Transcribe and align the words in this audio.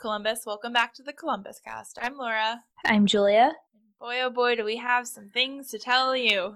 Columbus? 0.00 0.46
Welcome 0.46 0.72
back 0.72 0.94
to 0.94 1.02
the 1.02 1.12
Columbus 1.12 1.60
cast. 1.62 1.98
I'm 2.00 2.16
Laura. 2.16 2.64
I'm 2.86 3.04
Julia. 3.04 3.52
Boy, 4.00 4.22
oh 4.22 4.30
boy, 4.30 4.56
do 4.56 4.64
we 4.64 4.78
have 4.78 5.06
some 5.06 5.28
things 5.28 5.68
to 5.72 5.78
tell 5.78 6.16
you. 6.16 6.54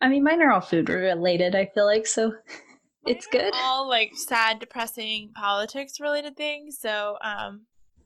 I 0.00 0.08
mean, 0.08 0.22
mine 0.22 0.40
are 0.40 0.52
all 0.52 0.60
food 0.60 0.88
related, 0.88 1.56
I 1.56 1.68
feel 1.74 1.84
like, 1.84 2.06
so 2.06 2.32
it's 3.04 3.26
good. 3.26 3.52
All 3.54 3.88
like 3.88 4.12
sad, 4.14 4.60
depressing 4.60 5.32
politics 5.34 5.98
related 6.00 6.36
things. 6.36 6.78
So, 6.78 7.16
um, 7.22 7.62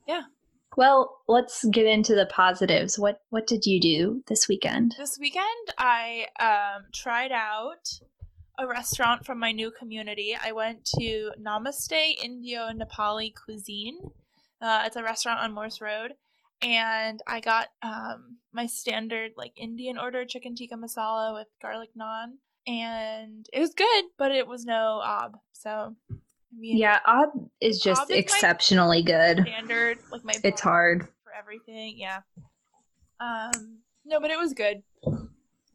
yeah. 0.08 0.22
Well, 0.78 1.18
let's 1.28 1.66
get 1.66 1.84
into 1.84 2.14
the 2.14 2.26
positives. 2.26 2.98
What 2.98 3.18
what 3.28 3.46
did 3.46 3.66
you 3.66 3.78
do 3.80 4.22
this 4.28 4.48
weekend? 4.48 4.94
this 4.98 5.18
weekend 5.20 5.44
I 5.76 6.28
um 6.40 6.86
tried 6.94 7.32
out 7.32 7.86
a 8.58 8.66
restaurant 8.66 9.26
from 9.26 9.38
my 9.38 9.52
new 9.52 9.70
community. 9.70 10.34
I 10.42 10.52
went 10.52 10.86
to 10.98 11.32
Namaste 11.38 12.14
Indo 12.24 12.70
Nepali 12.70 13.34
Cuisine. 13.34 13.98
Uh, 14.60 14.82
it's 14.86 14.96
a 14.96 15.02
restaurant 15.02 15.40
on 15.40 15.52
Morse 15.52 15.80
Road, 15.80 16.14
and 16.62 17.20
I 17.26 17.40
got 17.40 17.68
um 17.82 18.38
my 18.52 18.66
standard 18.66 19.32
like 19.36 19.52
Indian 19.56 19.98
order 19.98 20.24
chicken 20.24 20.54
tikka 20.54 20.76
masala 20.76 21.34
with 21.34 21.48
garlic 21.60 21.90
naan, 21.98 22.38
and 22.66 23.46
it 23.52 23.60
was 23.60 23.74
good, 23.74 24.04
but 24.18 24.32
it 24.32 24.46
was 24.46 24.64
no 24.64 25.00
ob. 25.04 25.36
So, 25.52 25.96
I 26.10 26.14
mean, 26.58 26.76
Yeah, 26.78 27.00
ob 27.06 27.50
is 27.60 27.80
just 27.80 28.02
Odd 28.02 28.10
is 28.10 28.18
exceptionally 28.18 29.02
good. 29.02 29.40
standard 29.46 29.98
like 30.10 30.24
my 30.24 30.34
It's 30.42 30.60
hard. 30.60 31.08
for 31.24 31.32
everything. 31.38 31.98
Yeah. 31.98 32.20
Um. 33.20 33.78
No, 34.04 34.20
but 34.20 34.30
it 34.30 34.38
was 34.38 34.52
good. 34.52 34.82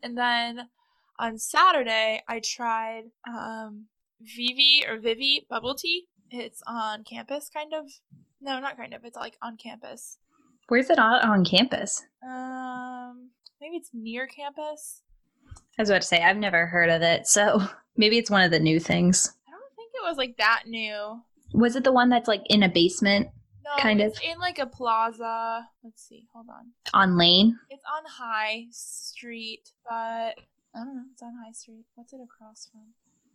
And 0.01 0.17
then 0.17 0.69
on 1.19 1.37
Saturday, 1.37 2.23
I 2.27 2.39
tried 2.39 3.05
um 3.27 3.85
Vivi 4.21 4.83
or 4.87 4.97
Vivi 4.99 5.45
bubble 5.49 5.75
tea. 5.75 6.07
It's 6.31 6.61
on 6.65 7.03
campus, 7.03 7.49
kind 7.53 7.73
of. 7.73 7.85
No, 8.41 8.59
not 8.59 8.77
kind 8.77 8.93
of. 8.93 9.03
It's 9.05 9.17
like 9.17 9.37
on 9.41 9.57
campus. 9.57 10.17
Where's 10.67 10.89
it 10.89 10.99
on 10.99 11.21
on 11.27 11.43
campus? 11.45 12.03
Um, 12.23 13.29
maybe 13.59 13.75
it's 13.77 13.89
near 13.93 14.27
campus. 14.27 15.01
I 15.77 15.81
was 15.81 15.89
about 15.89 16.01
to 16.01 16.07
say 16.07 16.21
I've 16.23 16.37
never 16.37 16.65
heard 16.67 16.89
of 16.89 17.01
it, 17.01 17.27
so 17.27 17.61
maybe 17.97 18.17
it's 18.17 18.29
one 18.29 18.43
of 18.43 18.51
the 18.51 18.59
new 18.59 18.79
things. 18.79 19.33
I 19.47 19.51
don't 19.51 19.75
think 19.75 19.91
it 19.95 20.07
was 20.07 20.17
like 20.17 20.37
that 20.37 20.63
new. 20.67 21.21
Was 21.53 21.75
it 21.75 21.83
the 21.83 21.91
one 21.91 22.09
that's 22.09 22.27
like 22.27 22.43
in 22.45 22.61
a 22.63 22.69
basement 22.69 23.29
No, 23.65 23.71
Kind 23.81 23.99
it's 24.01 24.17
of. 24.19 24.23
in 24.23 24.37
like 24.39 24.59
a 24.59 24.67
plaza. 24.67 25.65
Let's 25.83 26.07
see. 26.07 26.27
Hold 26.33 26.47
on. 26.49 26.67
on 26.93 27.17
Lane? 27.17 27.57
It's 27.71 27.83
on 27.97 28.03
High 28.07 28.67
Street, 28.69 29.71
but 29.83 29.95
I 29.95 30.35
don't 30.75 30.95
know. 30.95 31.03
It's 31.11 31.23
on 31.23 31.33
High 31.43 31.51
Street. 31.53 31.85
What's 31.95 32.13
it 32.13 32.19
across 32.23 32.69
from? 32.71 32.81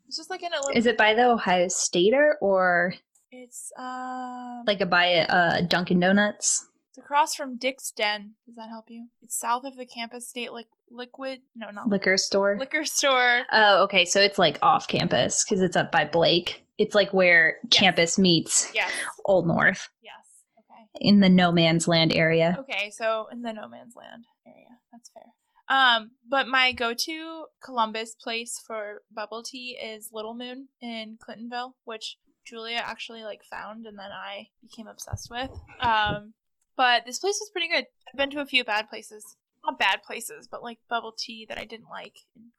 It's 0.07 0.17
just 0.17 0.31
like 0.31 0.43
in 0.45 0.53
a 0.53 0.57
little. 0.57 0.71
Is 0.79 0.87
it 0.87 0.97
by 0.97 1.15
the 1.15 1.27
Ohio 1.31 1.67
Stater 1.69 2.37
or 2.41 2.95
It's 3.43 3.73
um 3.79 4.63
like 4.67 4.81
a 4.81 4.87
by 4.87 5.15
uh, 5.29 5.63
Dunkin' 5.63 5.99
Donuts? 6.01 6.69
it's 6.91 6.99
across 6.99 7.35
from 7.35 7.57
Dick's 7.59 7.91
Den. 7.91 8.35
Does 8.47 8.55
that 8.55 8.69
help 8.69 8.85
you? 8.89 9.09
It's 9.23 9.37
south 9.39 9.65
of 9.65 9.77
the 9.77 9.87
campus 9.87 10.29
state 10.29 10.53
like 10.53 10.69
liquid. 10.91 11.41
No, 11.57 11.71
not 11.71 11.89
Liquor 11.89 12.17
store? 12.17 12.57
liquor 12.59 12.85
store. 12.85 13.43
Oh, 13.51 13.83
okay. 13.85 14.05
So 14.05 14.21
it's 14.21 14.39
like 14.39 14.59
off 14.63 14.87
campus 14.87 15.45
because 15.45 15.61
it's 15.63 15.77
up 15.77 15.91
by 15.91 16.05
Blake. 16.05 16.65
It's 16.79 16.95
like 16.95 17.13
where 17.13 17.57
Yes. 17.65 17.81
campus 17.81 18.19
meets 18.19 18.73
Yes. 18.75 18.93
Old 19.25 19.47
North 19.49 19.89
Yes. 20.03 20.13
Okay. 20.59 20.87
in 21.01 21.19
the 21.21 21.29
no 21.29 21.51
man's 21.51 21.89
land 21.89 22.13
area. 22.13 22.57
Okay. 22.61 22.91
So 22.91 23.27
in 23.33 23.43
the 23.43 23.53
no 23.53 23.69
man's 23.69 23.97
land 23.97 24.25
area, 24.47 24.69
that's 24.93 25.11
fair. 25.11 25.25
Um, 25.67 26.11
but 26.29 26.47
my 26.47 26.73
go-to 26.73 27.47
Columbus 27.65 28.15
place 28.23 28.63
for 28.67 29.03
bubble 29.11 29.43
tea 29.43 29.79
is 29.83 30.11
Little 30.13 30.35
Moon 30.35 30.69
in 30.83 31.17
Clintonville, 31.27 31.73
which 31.85 32.19
Julia 32.45 32.83
actually 32.85 33.23
like 33.25 33.43
found 33.45 33.87
and 33.87 33.99
then 33.99 34.11
I 34.13 34.49
became 34.63 34.87
obsessed 34.87 35.31
with. 35.31 35.51
Um, 35.81 36.35
but 36.77 37.05
this 37.07 37.19
place 37.19 37.39
was 37.41 37.51
pretty 37.51 37.69
good. 37.69 37.87
I've 38.09 38.19
been 38.19 38.31
to 38.31 38.41
a 38.41 38.47
few 38.47 38.65
bad 38.65 38.89
places, 38.89 39.37
not 39.65 39.79
bad 39.79 40.03
places, 40.03 40.49
but 40.51 40.63
like 40.63 40.79
bubble 40.89 41.15
tea 41.17 41.47
that 41.49 41.59
I 41.59 41.65
didn't 41.65 41.89
like. 41.91 42.17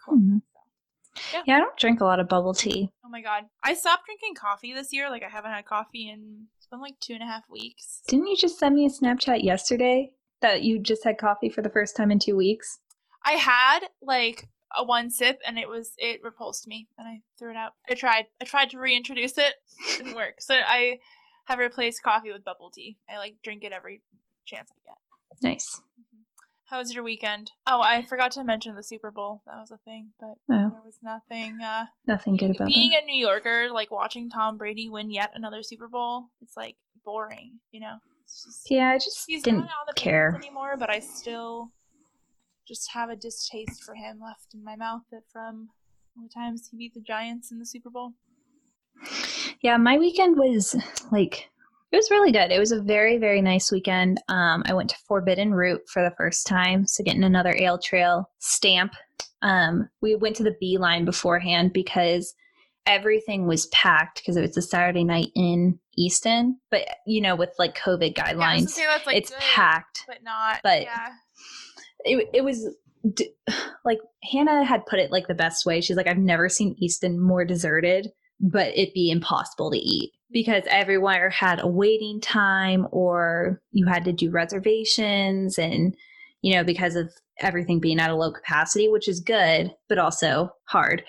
Mhm. 0.08 0.42
Yeah. 1.32 1.44
Yeah, 1.46 1.56
I 1.58 1.60
don't 1.60 1.78
drink 1.78 2.02
a 2.02 2.06
lot 2.06 2.20
of 2.20 2.28
bubble 2.28 2.54
tea. 2.54 2.92
Oh 3.06 3.10
my 3.10 3.22
god, 3.22 3.46
I 3.64 3.74
stopped 3.74 4.06
drinking 4.06 4.36
coffee 4.36 4.74
this 4.74 4.92
year. 4.92 5.10
Like 5.10 5.24
I 5.24 5.30
haven't 5.30 5.52
had 5.52 5.66
coffee 5.66 6.10
in 6.10 6.48
it's 6.58 6.68
been 6.68 6.82
like 6.82 7.00
two 7.00 7.14
and 7.14 7.24
a 7.24 7.28
half 7.28 7.44
weeks. 7.50 8.02
Didn't 8.08 8.28
you 8.28 8.36
just 8.36 8.60
send 8.60 8.76
me 8.76 8.86
a 8.86 8.90
Snapchat 8.90 9.44
yesterday 9.44 10.12
that 10.42 10.64
you 10.64 10.80
just 10.80 11.04
had 11.04 11.18
coffee 11.18 11.50
for 11.50 11.62
the 11.62 11.70
first 11.70 11.96
time 11.96 12.12
in 12.12 12.20
two 12.20 12.36
weeks? 12.36 12.80
I 13.24 13.34
had 13.34 13.82
like 14.02 14.48
a 14.78 14.84
one 14.84 15.10
sip 15.12 15.40
and 15.46 15.58
it 15.60 15.68
was 15.70 15.94
it 15.98 16.22
repulsed 16.24 16.68
me 16.68 16.88
and 16.98 17.08
I 17.08 17.22
threw 17.38 17.52
it 17.52 17.58
out. 17.58 17.74
I 17.90 17.94
tried. 17.94 18.26
I 18.42 18.46
tried 18.46 18.70
to 18.72 18.80
reintroduce 18.80 19.38
it. 19.38 19.54
It 19.90 19.98
didn't 19.98 20.16
work. 20.16 20.36
So 20.40 20.56
I 20.56 21.00
have 21.46 21.60
replaced 21.60 22.02
coffee 22.04 22.32
with 22.32 22.44
bubble 22.44 22.72
tea. 22.72 22.98
I 23.10 23.18
like 23.18 23.36
drink 23.44 23.64
it 23.64 23.72
every 23.72 24.02
chance 24.46 24.70
I 24.72 24.80
get. 24.90 25.44
Nice. 25.52 25.82
How 26.70 26.80
was 26.80 26.96
your 26.96 27.04
weekend? 27.04 27.52
Oh, 27.68 27.80
I 27.80 28.02
forgot 28.04 28.32
to 28.32 28.44
mention 28.44 28.74
the 28.76 28.82
Super 28.82 29.12
Bowl. 29.12 29.44
That 29.46 29.58
was 29.60 29.70
a 29.70 29.78
thing, 29.86 30.10
but 30.20 30.36
Oh, 30.50 30.70
there 30.72 30.82
was 30.84 30.98
nothing 31.04 31.60
uh 31.62 31.86
nothing 32.08 32.38
good 32.38 32.56
about 32.56 32.68
being 32.68 32.90
that. 32.92 33.04
a 33.04 33.06
New 33.06 33.16
Yorker, 33.24 33.70
like 33.72 33.92
watching 33.92 34.30
Tom 34.32 34.58
Brady 34.58 34.90
win 34.90 35.12
yet 35.12 35.30
another 35.36 35.62
Super 35.62 35.88
Bowl, 35.88 36.30
it's 36.42 36.58
like 36.58 36.76
boring, 37.06 37.60
you 37.72 37.82
know. 37.82 37.98
It's 38.24 38.44
just 38.44 38.72
Yeah, 38.72 38.90
I 38.90 38.98
just 38.98 39.26
he's 39.28 39.44
didn't 39.44 39.60
not 39.60 39.66
on 39.70 39.86
the 39.88 39.94
care. 39.94 40.34
Anymore, 40.36 40.76
but 40.80 40.90
I 40.90 41.00
still 41.02 41.72
just 42.68 42.92
have 42.92 43.10
a 43.10 43.16
distaste 43.16 43.84
for 43.84 43.94
him 43.96 44.20
left 44.24 44.54
in 44.54 44.64
my 44.64 44.76
mouth 44.76 45.04
from 45.32 45.70
all 46.18 46.24
the 46.24 46.30
times 46.34 46.68
he 46.70 46.78
beat 46.78 46.94
the 46.94 47.02
Giants 47.02 47.52
in 47.52 47.60
the 47.60 47.66
Super 47.66 47.90
Bowl. 47.90 48.14
Yeah, 49.62 49.78
my 49.78 49.98
weekend 49.98 50.38
was 50.38 50.76
like 51.12 51.50
it 51.92 51.96
was 51.98 52.10
really 52.12 52.32
good. 52.32 52.52
It 52.52 52.60
was 52.60 52.72
a 52.72 52.82
very 52.82 53.18
very 53.18 53.42
nice 53.42 53.72
weekend. 53.72 54.22
Um, 54.30 54.64
I 54.66 54.74
went 54.74 54.90
to 54.92 54.98
Forbidden 55.08 55.54
Root 55.54 55.82
for 55.90 56.02
the 56.04 56.16
first 56.18 56.48
time, 56.48 56.88
so 56.88 57.04
getting 57.04 57.24
another 57.24 57.56
ale 57.58 57.78
trail 57.78 58.30
stamp. 58.40 58.94
Um, 59.42 59.90
we 60.02 60.16
went 60.16 60.36
to 60.38 60.44
the 60.44 60.56
Beeline 60.60 61.06
beforehand 61.06 61.74
because 61.74 62.34
everything 62.88 63.48
was 63.48 63.66
packed 63.68 64.18
because 64.22 64.38
it 64.38 64.42
was 64.42 64.56
a 64.58 64.62
Saturday 64.62 65.04
night 65.04 65.30
in 65.36 65.80
Easton. 65.98 66.60
But 66.72 66.88
you 67.06 67.22
know, 67.22 67.36
with 67.36 67.52
like 67.60 67.78
COVID 67.78 68.14
Yeah, 68.18 68.24
I 68.28 68.34
was 68.34 68.38
gonna 68.38 68.58
guidelines, 68.66 68.76
that's 68.76 69.08
like 69.08 69.18
it's 69.18 69.30
good, 69.32 69.40
packed. 69.40 70.04
but 70.08 70.24
not. 70.24 70.60
but- 70.64 70.84
yeah, 70.84 71.10
it, 72.06 72.30
it 72.34 72.44
was 72.44 72.74
d- 73.14 73.32
like 73.86 74.00
Hannah 74.32 74.64
had 74.64 74.86
put 74.86 75.00
it 75.00 75.12
like 75.12 75.28
the 75.28 75.34
best 75.36 75.66
way. 75.66 75.82
She's 75.82 75.98
like, 75.98 76.08
I've 76.08 76.18
never 76.18 76.48
seen 76.50 76.76
Easton 76.80 77.20
more 77.20 77.44
deserted, 77.46 78.12
but 78.40 78.68
it 78.78 78.94
be 78.94 79.12
impossible 79.12 79.72
to 79.72 79.78
eat 79.78 80.12
because 80.32 80.64
everywhere 80.68 81.30
had 81.30 81.60
a 81.62 81.68
waiting 81.68 82.20
time 82.22 82.88
or 82.92 83.62
you 83.72 83.86
had 83.86 84.04
to 84.06 84.12
do 84.14 84.32
reservations 84.32 85.58
and 85.58 85.96
you 86.42 86.54
know 86.56 86.64
because 86.64 86.96
of 86.96 87.12
everything 87.40 87.80
being 87.80 88.00
at 88.00 88.10
a 88.10 88.16
low 88.16 88.32
capacity 88.32 88.88
which 88.90 89.08
is 89.08 89.20
good 89.20 89.74
but 89.88 89.98
also 90.00 90.50
hard. 90.66 91.04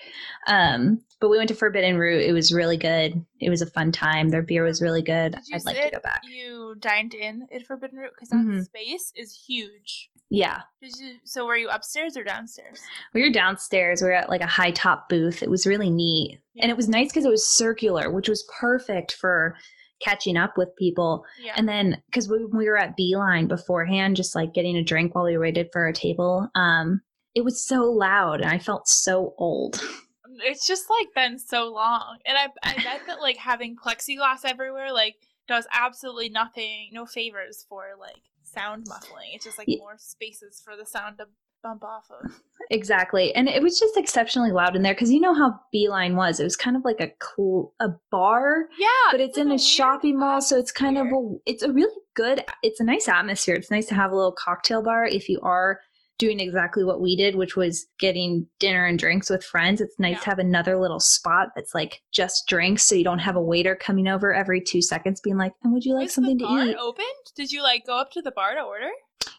Um 0.47 1.01
but 1.19 1.29
we 1.29 1.37
went 1.37 1.49
to 1.49 1.55
forbidden 1.55 1.97
root. 1.97 2.21
It 2.21 2.31
was 2.33 2.53
really 2.53 2.77
good. 2.77 3.25
It 3.41 3.49
was 3.49 3.61
a 3.63 3.65
fun 3.71 3.91
time. 3.91 4.29
Their 4.29 4.43
beer 4.43 4.63
was 4.63 4.81
really 4.83 5.01
good. 5.01 5.35
I'd 5.51 5.65
like 5.65 5.75
to 5.81 5.89
go 5.91 5.99
back. 6.03 6.21
you 6.23 6.75
dined 6.79 7.15
in 7.15 7.47
at 7.51 7.65
Forbidden 7.65 7.97
Root? 7.97 8.11
Because 8.13 8.29
that 8.29 8.35
Mhm. 8.37 8.63
space 8.65 9.11
is 9.15 9.33
huge. 9.47 10.11
Yeah. 10.29 10.61
Did 10.81 10.93
you? 10.99 11.15
So 11.23 11.45
were 11.45 11.55
you 11.57 11.69
upstairs 11.69 12.17
or 12.17 12.23
downstairs? 12.23 12.81
we 13.13 13.21
were 13.21 13.29
downstairs. 13.31 14.01
We 14.01 14.07
were 14.07 14.13
at 14.13 14.29
like 14.29 14.41
a 14.41 14.47
high 14.47 14.71
top 14.71 15.09
booth. 15.09 15.41
It 15.41 15.49
was 15.49 15.65
really 15.65 15.89
neat. 15.89 16.39
And 16.59 16.71
it 16.71 16.77
was 16.77 16.89
nice 16.89 17.09
because 17.09 17.25
it 17.25 17.29
was 17.29 17.47
circular 17.47 18.11
which 18.11 18.27
was 18.27 18.47
perfect 18.59 19.13
for 19.13 19.55
catching 20.03 20.37
up 20.37 20.57
with 20.57 20.75
people. 20.77 21.23
Yeah. 21.41 21.53
and 21.55 21.67
then 21.67 22.01
because 22.07 22.29
we, 22.29 22.45
we 22.45 22.67
were 22.69 22.77
at 22.77 22.95
beeline 22.95 23.47
beforehand 23.47 24.15
just 24.15 24.35
like 24.35 24.53
getting 24.53 24.75
a 24.77 24.83
drink 24.83 25.15
while 25.15 25.25
we 25.25 25.37
waited 25.37 25.69
for 25.71 25.83
our 25.85 25.91
table 25.93 26.49
um 26.55 27.01
it 27.35 27.43
was 27.43 27.65
so 27.65 27.83
loud 27.83 28.41
and 28.41 28.49
i 28.49 28.59
felt 28.59 28.87
so 28.87 29.33
old. 29.37 29.81
It's 30.39 30.67
just 30.67 30.83
like 30.87 31.07
been 31.15 31.39
so 31.39 31.73
long. 31.73 32.19
And 32.27 32.37
i 32.37 32.47
i 32.61 32.75
bet 32.75 33.01
that 33.07 33.21
like 33.21 33.37
having 33.37 33.75
plexiglass 33.75 34.45
everywhere 34.45 34.93
like 34.93 35.15
does 35.47 35.65
absolutely 35.73 36.29
nothing 36.29 36.89
no 36.91 37.07
favors 37.07 37.65
for 37.67 37.85
like 37.99 38.21
sound 38.47 38.85
muffling. 38.87 39.29
It's 39.33 39.45
just 39.45 39.57
like 39.57 39.67
Ye- 39.67 39.77
more 39.77 39.95
spaces 39.97 40.61
for 40.63 40.75
the 40.75 40.85
sound 40.85 41.17
to 41.19 41.25
bump 41.63 41.83
off 41.83 42.09
of. 42.11 42.31
Exactly. 42.69 43.33
And 43.33 43.47
it 43.47 43.63
was 43.63 43.79
just 43.79 43.95
exceptionally 43.95 44.51
loud 44.51 44.75
in 44.75 44.81
there 44.81 44.93
because 44.93 45.09
you 45.09 45.21
know 45.21 45.33
how 45.33 45.57
beeline 45.71 46.17
was. 46.17 46.41
It 46.41 46.43
was 46.43 46.57
kind 46.57 46.75
of 46.75 46.83
like 46.83 46.99
a 46.99 47.11
cool 47.21 47.73
a 47.79 47.87
bar 48.11 48.65
yeah 48.77 48.87
but 49.11 49.21
it's 49.21 49.37
like 49.37 49.43
in 49.45 49.51
a 49.51 49.51
weird 49.51 49.61
shopping 49.61 50.19
mall 50.19 50.41
so 50.41 50.57
it's 50.57 50.71
kind 50.73 50.97
of 50.97 51.07
a 51.07 51.35
it's 51.45 51.63
a 51.63 51.71
really 51.71 51.95
good 52.13 52.43
it's 52.63 52.81
a 52.81 52.83
nice 52.83 53.07
atmosphere. 53.07 53.55
It's 53.55 53.71
nice 53.71 53.85
to 53.87 53.95
have 53.95 54.11
a 54.11 54.15
little 54.15 54.33
cocktail 54.33 54.83
bar 54.83 55.05
if 55.05 55.29
you 55.29 55.39
are 55.43 55.79
doing 56.19 56.39
exactly 56.39 56.83
what 56.83 57.01
we 57.01 57.15
did 57.15 57.35
which 57.35 57.55
was 57.55 57.85
getting 57.99 58.47
dinner 58.59 58.85
and 58.85 58.97
drinks 58.99 59.29
with 59.29 59.43
friends 59.43 59.81
it's 59.81 59.97
nice 59.99 60.13
Yeah. 60.15 60.19
to 60.19 60.25
have 60.31 60.39
another 60.39 60.79
little 60.79 60.99
spot 60.99 61.49
that's 61.55 61.75
like 61.75 62.01
just 62.11 62.47
drinks 62.47 62.83
so 62.83 62.95
you 62.95 63.03
don't 63.03 63.19
have 63.19 63.35
a 63.35 63.41
waiter 63.41 63.75
coming 63.75 64.07
over 64.07 64.33
every 64.33 64.61
two 64.61 64.81
seconds 64.81 65.21
being 65.21 65.37
like 65.37 65.53
and 65.63 65.73
would 65.73 65.85
you 65.85 65.93
like 65.93 66.05
Was 66.05 66.13
something 66.13 66.39
to 66.39 66.45
eat 66.45 66.75
opened 66.79 67.05
did 67.35 67.51
you 67.51 67.61
like 67.61 67.85
go 67.85 67.97
up 67.99 68.11
to 68.11 68.21
the 68.21 68.31
bar 68.31 68.55
to 68.55 68.61
order 68.61 68.89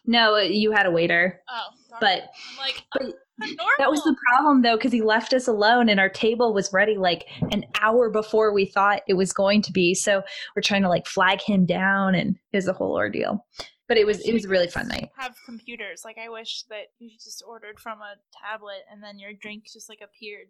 No, 0.05 0.35
uh, 0.35 0.39
you 0.39 0.71
had 0.71 0.85
a 0.85 0.91
waiter. 0.91 1.41
Oh, 1.49 1.67
darn 1.89 1.99
But. 1.99 2.29
I'm 2.51 2.57
like 2.57 2.83
but 3.37 3.49
that 3.77 3.89
was 3.89 4.03
the 4.03 4.15
problem 4.29 4.61
though, 4.61 4.75
because 4.75 4.91
he 4.91 5.01
left 5.01 5.33
us 5.33 5.47
alone 5.47 5.87
and 5.89 5.99
our 5.99 6.09
table 6.09 6.53
was 6.53 6.71
ready 6.73 6.97
like 6.97 7.25
an 7.51 7.63
hour 7.81 8.09
before 8.09 8.51
we 8.53 8.65
thought 8.65 9.01
it 9.07 9.13
was 9.13 9.31
going 9.31 9.61
to 9.63 9.71
be. 9.71 9.93
So 9.95 10.21
we're 10.55 10.61
trying 10.61 10.81
to 10.83 10.89
like 10.89 11.07
flag 11.07 11.41
him 11.41 11.65
down 11.65 12.15
and 12.15 12.35
it 12.51 12.57
was 12.57 12.67
a 12.67 12.73
whole 12.73 12.95
ordeal. 12.97 13.45
But 13.89 13.97
it 13.97 14.05
was 14.05 14.21
it 14.21 14.31
was 14.33 14.45
a 14.45 14.49
really 14.49 14.67
fun 14.67 14.87
night. 14.87 15.09
Have 15.17 15.35
computers. 15.45 16.03
Like 16.05 16.17
I 16.17 16.29
wish 16.29 16.63
that 16.69 16.93
you 16.99 17.09
just 17.21 17.43
ordered 17.45 17.79
from 17.79 17.99
a 17.99 18.15
tablet 18.47 18.85
and 18.89 19.03
then 19.03 19.19
your 19.19 19.33
drink 19.33 19.65
just 19.65 19.89
like 19.89 19.99
appeared. 20.01 20.47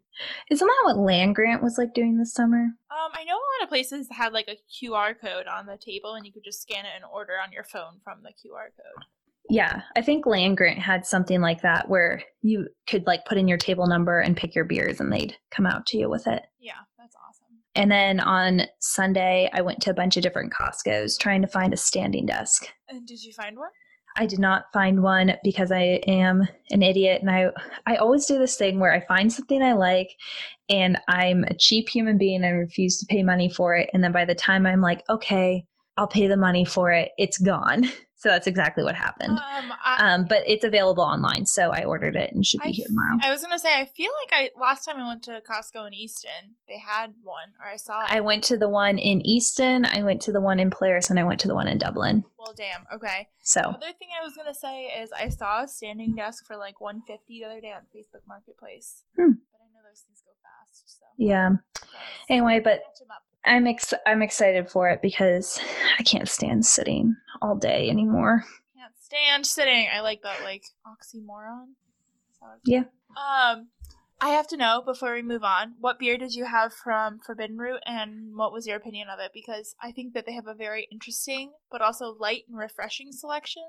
Isn't 0.51 0.67
that 0.67 0.81
what 0.83 0.97
Land 0.97 1.35
Grant 1.35 1.63
was 1.63 1.77
like 1.77 1.95
doing 1.95 2.17
this 2.17 2.33
summer? 2.33 2.61
Um, 2.91 3.11
I 3.13 3.23
know 3.23 3.33
a 3.33 3.49
lot 3.57 3.63
of 3.63 3.69
places 3.69 4.07
had 4.11 4.33
like 4.33 4.49
a 4.49 4.59
QR 4.69 5.15
code 5.19 5.47
on 5.47 5.65
the 5.65 5.77
table 5.77 6.13
and 6.13 6.25
you 6.25 6.31
could 6.31 6.43
just 6.43 6.61
scan 6.61 6.85
it 6.85 6.91
and 6.95 7.05
order 7.11 7.33
on 7.41 7.51
your 7.51 7.63
phone 7.63 8.01
from 8.03 8.19
the 8.21 8.29
QR 8.29 8.67
code. 8.75 9.05
Yeah, 9.49 9.81
I 9.95 10.01
think 10.01 10.27
Land 10.27 10.57
Grant 10.57 10.77
had 10.77 11.07
something 11.07 11.41
like 11.41 11.63
that 11.63 11.89
where 11.89 12.21
you 12.41 12.67
could 12.87 13.07
like 13.07 13.25
put 13.25 13.39
in 13.39 13.47
your 13.47 13.57
table 13.57 13.87
number 13.87 14.19
and 14.19 14.37
pick 14.37 14.53
your 14.53 14.65
beers 14.65 14.99
and 14.99 15.11
they'd 15.11 15.35
come 15.49 15.65
out 15.65 15.87
to 15.87 15.97
you 15.97 16.07
with 16.07 16.27
it. 16.27 16.43
Yeah, 16.59 16.73
that's 16.99 17.15
awesome. 17.15 17.38
And 17.79 17.89
then 17.89 18.19
on 18.19 18.63
Sunday, 18.79 19.49
I 19.53 19.61
went 19.61 19.81
to 19.83 19.89
a 19.89 19.93
bunch 19.93 20.17
of 20.17 20.23
different 20.23 20.51
Costco's 20.51 21.17
trying 21.17 21.41
to 21.43 21.47
find 21.47 21.73
a 21.73 21.77
standing 21.77 22.25
desk. 22.25 22.67
And 22.89 23.07
did 23.07 23.23
you 23.23 23.31
find 23.31 23.57
one? 23.57 23.69
I 24.17 24.25
did 24.25 24.39
not 24.39 24.65
find 24.73 25.01
one 25.01 25.37
because 25.45 25.71
I 25.71 26.01
am 26.05 26.45
an 26.71 26.83
idiot 26.83 27.21
and 27.21 27.31
I 27.31 27.51
I 27.85 27.95
always 27.95 28.25
do 28.25 28.37
this 28.37 28.57
thing 28.57 28.79
where 28.79 28.91
I 28.91 28.99
find 29.05 29.31
something 29.31 29.63
I 29.63 29.73
like 29.73 30.09
and 30.67 30.97
I'm 31.07 31.45
a 31.45 31.53
cheap 31.53 31.87
human 31.87 32.17
being 32.17 32.43
and 32.43 32.59
refuse 32.59 32.99
to 32.99 33.05
pay 33.05 33.23
money 33.23 33.49
for 33.49 33.75
it 33.75 33.89
and 33.93 34.03
then 34.03 34.11
by 34.11 34.25
the 34.25 34.35
time 34.35 34.65
I'm 34.65 34.81
like 34.81 35.03
okay 35.09 35.63
I'll 35.99 36.07
pay 36.07 36.27
the 36.27 36.37
money 36.37 36.63
for 36.63 36.91
it 36.91 37.11
it's 37.17 37.37
gone 37.37 37.83
so 38.15 38.29
that's 38.29 38.47
exactly 38.47 38.83
what 38.83 38.95
happened 38.95 39.37
Um, 39.37 39.73
I, 39.85 40.13
um, 40.13 40.25
but 40.25 40.43
it's 40.47 40.63
available 40.63 41.03
online 41.03 41.45
so 41.45 41.71
I 41.71 41.83
ordered 41.83 42.15
it 42.15 42.31
and 42.33 42.45
should 42.45 42.61
be 42.61 42.69
I 42.69 42.71
here 42.71 42.85
tomorrow 42.87 43.17
I 43.21 43.31
was 43.31 43.41
gonna 43.41 43.59
say 43.59 43.75
I 43.75 43.85
feel 43.85 44.11
like 44.23 44.31
I 44.41 44.59
last 44.59 44.85
time 44.85 44.97
I 44.97 45.07
went 45.07 45.23
to 45.23 45.41
Costco 45.49 45.87
in 45.87 45.93
Easton, 45.93 46.55
they 46.69 46.77
had 46.77 47.13
one, 47.23 47.49
or 47.59 47.69
I 47.69 47.75
saw 47.75 48.03
it. 48.03 48.11
I 48.11 48.21
went 48.21 48.43
to 48.45 48.57
the 48.57 48.69
one 48.69 48.97
in 48.97 49.25
Easton 49.25 49.85
I 49.85 50.03
went 50.03 50.21
to 50.21 50.31
the 50.31 50.41
one 50.41 50.59
in 50.59 50.69
Polaris 50.69 51.09
and 51.09 51.19
I 51.19 51.23
went 51.25 51.41
to 51.41 51.47
the 51.49 51.55
one 51.55 51.67
in 51.67 51.77
Dublin 51.77 52.23
well, 52.37 52.53
damn. 52.55 52.85
Okay. 52.95 53.27
so 53.43 53.59
Other 53.59 53.93
thing 53.99 54.07
I 54.19 54.23
was 54.23 54.33
gonna 54.35 54.55
say 54.55 54.85
is 54.85 55.11
I 55.11 55.27
saw 55.29 55.63
a 55.63 55.67
standing 55.67 56.15
desk 56.15 56.45
for 56.47 56.55
like 56.55 56.79
150 56.79 57.25
the 57.27 57.45
other 57.45 57.61
day 57.61 57.73
on 57.73 57.81
Facebook 57.95 58.25
Marketplace. 58.27 59.03
Hmm. 59.15 59.33
But 59.51 59.59
I 59.59 59.67
know 59.73 59.83
those 59.87 59.99
things 60.01 60.23
go 60.25 60.31
fast, 60.41 60.99
so. 60.99 61.05
yeah 61.17 61.51
anyway 62.29 62.59
but 62.59 62.81
Catch 62.83 63.01
'em 63.01 63.11
up. 63.11 63.23
I'm 63.45 63.67
ex- 63.67 63.93
I'm 64.05 64.21
excited 64.21 64.69
for 64.69 64.89
it 64.89 65.01
because 65.01 65.59
I 65.97 66.03
can't 66.03 66.27
stand 66.27 66.65
sitting 66.65 67.15
all 67.41 67.55
day 67.55 67.89
anymore. 67.89 68.43
Can't 68.77 68.93
stand 68.99 69.45
sitting. 69.45 69.87
I 69.93 70.01
like 70.01 70.21
that 70.23 70.43
like 70.43 70.63
oxymoron. 70.85 71.69
Is 72.31 72.39
that 72.41 72.47
what 72.47 72.59
it's 72.63 72.69
Yeah. 72.69 72.83
Um, 73.15 73.69
I 74.21 74.29
have 74.29 74.47
to 74.47 74.57
know 74.57 74.81
before 74.85 75.13
we 75.13 75.21
move 75.21 75.43
on, 75.43 75.75
what 75.79 75.97
beer 75.97 76.17
did 76.17 76.33
you 76.33 76.45
have 76.45 76.73
from 76.73 77.19
Forbidden 77.25 77.57
Root, 77.57 77.79
and 77.85 78.35
what 78.35 78.51
was 78.51 78.67
your 78.67 78.75
opinion 78.75 79.07
of 79.09 79.19
it? 79.19 79.31
Because 79.33 79.75
I 79.81 79.91
think 79.91 80.13
that 80.13 80.25
they 80.25 80.33
have 80.33 80.47
a 80.47 80.53
very 80.53 80.87
interesting 80.91 81.51
but 81.71 81.81
also 81.81 82.15
light 82.19 82.43
and 82.49 82.57
refreshing 82.57 83.13
selection. 83.13 83.63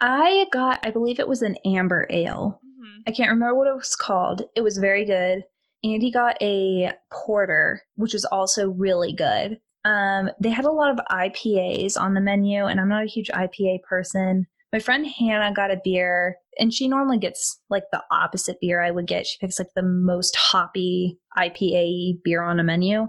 I 0.00 0.46
got, 0.52 0.80
I 0.84 0.90
believe 0.90 1.20
it 1.20 1.28
was 1.28 1.42
an 1.42 1.56
amber 1.64 2.06
ale. 2.10 2.60
hmm 2.64 3.02
I 3.06 3.12
can't 3.12 3.30
remember 3.30 3.54
what 3.54 3.68
it 3.68 3.76
was 3.76 3.94
called. 3.94 4.42
It 4.56 4.62
was 4.62 4.78
very 4.78 5.04
good. 5.04 5.44
Andy 5.82 6.10
got 6.10 6.36
a 6.42 6.92
porter, 7.12 7.82
which 7.96 8.12
was 8.12 8.24
also 8.26 8.70
really 8.70 9.12
good. 9.12 9.58
Um, 9.84 10.30
they 10.40 10.50
had 10.50 10.66
a 10.66 10.70
lot 10.70 10.90
of 10.90 11.04
IPAs 11.10 11.98
on 11.98 12.14
the 12.14 12.20
menu, 12.20 12.66
and 12.66 12.78
I'm 12.78 12.88
not 12.88 13.04
a 13.04 13.08
huge 13.08 13.28
IPA 13.28 13.82
person. 13.82 14.46
My 14.72 14.78
friend 14.78 15.06
Hannah 15.06 15.54
got 15.54 15.70
a 15.70 15.80
beer, 15.82 16.36
and 16.58 16.72
she 16.72 16.86
normally 16.86 17.18
gets 17.18 17.60
like 17.70 17.84
the 17.90 18.02
opposite 18.10 18.58
beer 18.60 18.82
I 18.82 18.90
would 18.90 19.06
get. 19.06 19.26
She 19.26 19.38
picks 19.40 19.58
like 19.58 19.72
the 19.74 19.82
most 19.82 20.36
hoppy 20.36 21.18
IPA 21.36 22.22
beer 22.22 22.42
on 22.42 22.60
a 22.60 22.64
menu. 22.64 23.08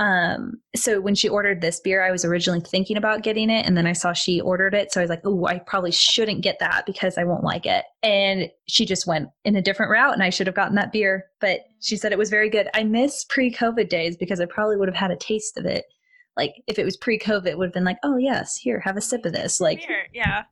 Um, 0.00 0.62
so 0.74 0.98
when 0.98 1.14
she 1.14 1.28
ordered 1.28 1.60
this 1.60 1.78
beer, 1.78 2.02
I 2.02 2.10
was 2.10 2.24
originally 2.24 2.62
thinking 2.62 2.96
about 2.96 3.22
getting 3.22 3.50
it, 3.50 3.66
and 3.66 3.76
then 3.76 3.86
I 3.86 3.92
saw 3.92 4.14
she 4.14 4.40
ordered 4.40 4.72
it, 4.72 4.90
so 4.90 4.98
I 4.98 5.04
was 5.04 5.10
like, 5.10 5.20
"Oh, 5.24 5.46
I 5.46 5.58
probably 5.58 5.92
shouldn't 5.92 6.40
get 6.40 6.58
that 6.58 6.86
because 6.86 7.18
I 7.18 7.24
won't 7.24 7.44
like 7.44 7.66
it." 7.66 7.84
And 8.02 8.50
she 8.66 8.86
just 8.86 9.06
went 9.06 9.28
in 9.44 9.56
a 9.56 9.62
different 9.62 9.92
route, 9.92 10.14
and 10.14 10.22
I 10.22 10.30
should 10.30 10.46
have 10.46 10.56
gotten 10.56 10.74
that 10.76 10.90
beer. 10.90 11.26
But 11.38 11.66
she 11.80 11.98
said 11.98 12.12
it 12.12 12.18
was 12.18 12.30
very 12.30 12.48
good. 12.48 12.68
I 12.72 12.82
miss 12.82 13.24
pre-COVID 13.24 13.90
days 13.90 14.16
because 14.16 14.40
I 14.40 14.46
probably 14.46 14.78
would 14.78 14.88
have 14.88 14.96
had 14.96 15.10
a 15.10 15.16
taste 15.16 15.58
of 15.58 15.66
it. 15.66 15.84
Like 16.34 16.54
if 16.66 16.78
it 16.78 16.84
was 16.86 16.96
pre-COVID, 16.96 17.46
it 17.46 17.58
would 17.58 17.66
have 17.66 17.74
been 17.74 17.84
like, 17.84 17.98
"Oh 18.02 18.16
yes, 18.16 18.56
here, 18.56 18.80
have 18.80 18.96
a 18.96 19.02
sip 19.02 19.26
of 19.26 19.34
this." 19.34 19.60
Like 19.60 19.80
yeah. 20.14 20.44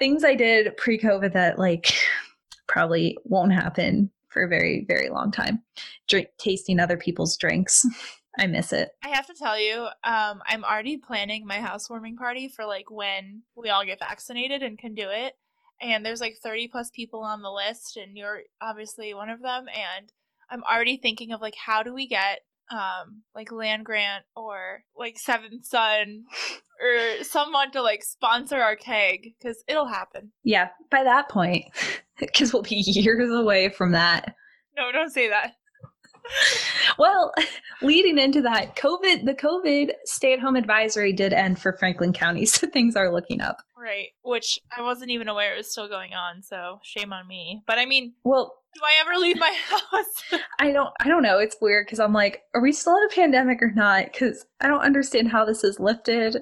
things 0.00 0.24
I 0.24 0.34
did 0.34 0.76
pre-COVID 0.76 1.32
that 1.34 1.60
like 1.60 1.94
probably 2.66 3.16
won't 3.22 3.52
happen 3.52 4.10
for 4.30 4.42
a 4.42 4.48
very 4.48 4.84
very 4.88 5.10
long 5.10 5.30
time. 5.30 5.62
Drink 6.08 6.26
tasting 6.38 6.80
other 6.80 6.96
people's 6.96 7.36
drinks. 7.36 7.86
I 8.40 8.46
miss 8.46 8.72
it. 8.72 8.88
I 9.04 9.08
have 9.10 9.26
to 9.26 9.34
tell 9.34 9.60
you, 9.60 9.82
um, 10.02 10.40
I'm 10.46 10.64
already 10.64 10.96
planning 10.96 11.46
my 11.46 11.60
housewarming 11.60 12.16
party 12.16 12.48
for 12.48 12.64
like 12.64 12.90
when 12.90 13.42
we 13.54 13.68
all 13.68 13.84
get 13.84 13.98
vaccinated 13.98 14.62
and 14.62 14.78
can 14.78 14.94
do 14.94 15.10
it. 15.10 15.34
And 15.82 16.04
there's 16.04 16.22
like 16.22 16.36
30 16.42 16.68
plus 16.68 16.90
people 16.90 17.20
on 17.20 17.42
the 17.42 17.50
list, 17.50 17.98
and 17.98 18.16
you're 18.16 18.40
obviously 18.62 19.12
one 19.12 19.28
of 19.28 19.42
them. 19.42 19.66
And 19.68 20.10
I'm 20.50 20.62
already 20.64 20.96
thinking 20.96 21.32
of 21.32 21.42
like 21.42 21.54
how 21.54 21.82
do 21.82 21.92
we 21.92 22.08
get 22.08 22.40
um 22.70 23.22
like 23.34 23.52
land 23.52 23.84
grant 23.84 24.24
or 24.34 24.84
like 24.96 25.18
Seventh 25.18 25.66
Son 25.66 26.24
or 26.80 27.24
someone 27.24 27.70
to 27.72 27.82
like 27.82 28.02
sponsor 28.02 28.60
our 28.60 28.76
keg 28.76 29.34
because 29.38 29.62
it'll 29.68 29.88
happen. 29.88 30.32
Yeah, 30.44 30.68
by 30.90 31.04
that 31.04 31.28
point, 31.28 31.64
because 32.18 32.54
we'll 32.54 32.62
be 32.62 32.76
years 32.86 33.30
away 33.30 33.68
from 33.68 33.92
that. 33.92 34.34
No, 34.78 34.90
don't 34.92 35.12
say 35.12 35.28
that. 35.28 35.56
Well, 36.98 37.32
leading 37.82 38.18
into 38.18 38.42
that, 38.42 38.76
COVID, 38.76 39.24
the 39.24 39.34
COVID 39.34 39.92
stay 40.04 40.32
at 40.32 40.40
home 40.40 40.56
advisory 40.56 41.12
did 41.12 41.32
end 41.32 41.58
for 41.58 41.72
Franklin 41.72 42.12
County, 42.12 42.46
so 42.46 42.66
things 42.66 42.96
are 42.96 43.12
looking 43.12 43.40
up. 43.40 43.62
Right, 43.76 44.08
which 44.22 44.58
I 44.76 44.82
wasn't 44.82 45.10
even 45.10 45.28
aware 45.28 45.54
it 45.54 45.58
was 45.58 45.70
still 45.70 45.88
going 45.88 46.12
on, 46.12 46.42
so 46.42 46.80
shame 46.82 47.12
on 47.12 47.26
me. 47.26 47.62
But 47.66 47.78
I 47.78 47.86
mean, 47.86 48.12
Well, 48.24 48.54
do 48.74 48.80
I 48.84 49.00
ever 49.00 49.18
leave 49.18 49.38
my 49.38 49.56
house? 49.68 50.40
I 50.58 50.70
don't, 50.70 50.92
I 51.00 51.08
don't 51.08 51.22
know. 51.22 51.38
It's 51.38 51.56
weird 51.60 51.86
because 51.86 52.00
I'm 52.00 52.12
like, 52.12 52.42
are 52.54 52.60
we 52.60 52.72
still 52.72 52.96
in 52.96 53.04
a 53.04 53.14
pandemic 53.14 53.62
or 53.62 53.72
not? 53.74 54.04
Because 54.12 54.44
I 54.60 54.68
don't 54.68 54.82
understand 54.82 55.28
how 55.28 55.44
this 55.44 55.64
is 55.64 55.80
lifted. 55.80 56.36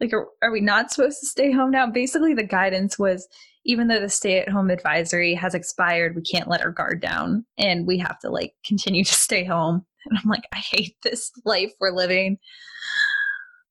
Like, 0.00 0.12
are, 0.12 0.28
are 0.42 0.50
we 0.50 0.60
not 0.60 0.90
supposed 0.90 1.20
to 1.20 1.26
stay 1.26 1.52
home 1.52 1.70
now? 1.70 1.86
Basically, 1.86 2.34
the 2.34 2.42
guidance 2.42 2.98
was 2.98 3.28
even 3.64 3.88
though 3.88 4.00
the 4.00 4.08
stay 4.08 4.38
at 4.40 4.48
home 4.48 4.70
advisory 4.70 5.34
has 5.34 5.54
expired, 5.54 6.16
we 6.16 6.22
can't 6.22 6.48
let 6.48 6.62
our 6.62 6.70
guard 6.72 7.00
down 7.00 7.44
and 7.58 7.86
we 7.86 7.98
have 7.98 8.18
to 8.20 8.30
like 8.30 8.54
continue 8.64 9.04
to 9.04 9.14
stay 9.14 9.44
home. 9.44 9.84
And 10.06 10.18
I'm 10.18 10.28
like, 10.28 10.44
I 10.52 10.58
hate 10.58 10.96
this 11.02 11.30
life 11.44 11.72
we're 11.80 11.92
living. 11.92 12.38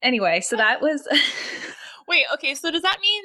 Anyway, 0.01 0.41
so 0.41 0.55
that 0.55 0.81
was 0.81 1.07
Wait, 2.07 2.25
okay, 2.33 2.55
so 2.55 2.71
does 2.71 2.81
that 2.81 2.98
mean 3.01 3.24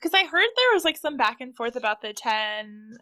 because 0.00 0.14
I 0.14 0.26
heard 0.26 0.48
there 0.56 0.74
was 0.74 0.84
like 0.84 0.96
some 0.96 1.16
back 1.16 1.40
and 1.40 1.54
forth 1.54 1.76
about 1.76 2.02
the 2.02 2.12
10 2.12 2.98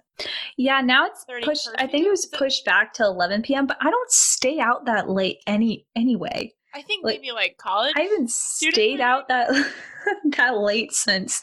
yeah, 0.57 0.81
now 0.81 1.07
it's 1.07 1.25
30 1.25 1.45
pushed 1.45 1.69
I 1.79 1.87
think 1.87 2.07
it 2.07 2.11
was 2.11 2.27
pushed 2.27 2.65
back 2.65 2.93
to 2.95 3.05
11 3.05 3.43
p.m., 3.43 3.67
but 3.67 3.79
I 3.81 3.91
don't 3.91 4.11
stay 4.11 4.59
out 4.61 4.87
that 4.87 5.09
late 5.09 5.39
any 5.47 5.87
anyway. 5.97 6.53
I 6.75 6.83
think 6.83 7.05
Like, 7.05 7.21
maybe 7.21 7.33
like 7.33 7.57
college. 7.57 7.95
I 7.97 8.03
haven't 8.03 8.31
stayed 8.31 9.01
out 9.01 9.29
that 9.29 9.51
that 10.37 10.59
late 10.59 10.93
since 10.93 11.41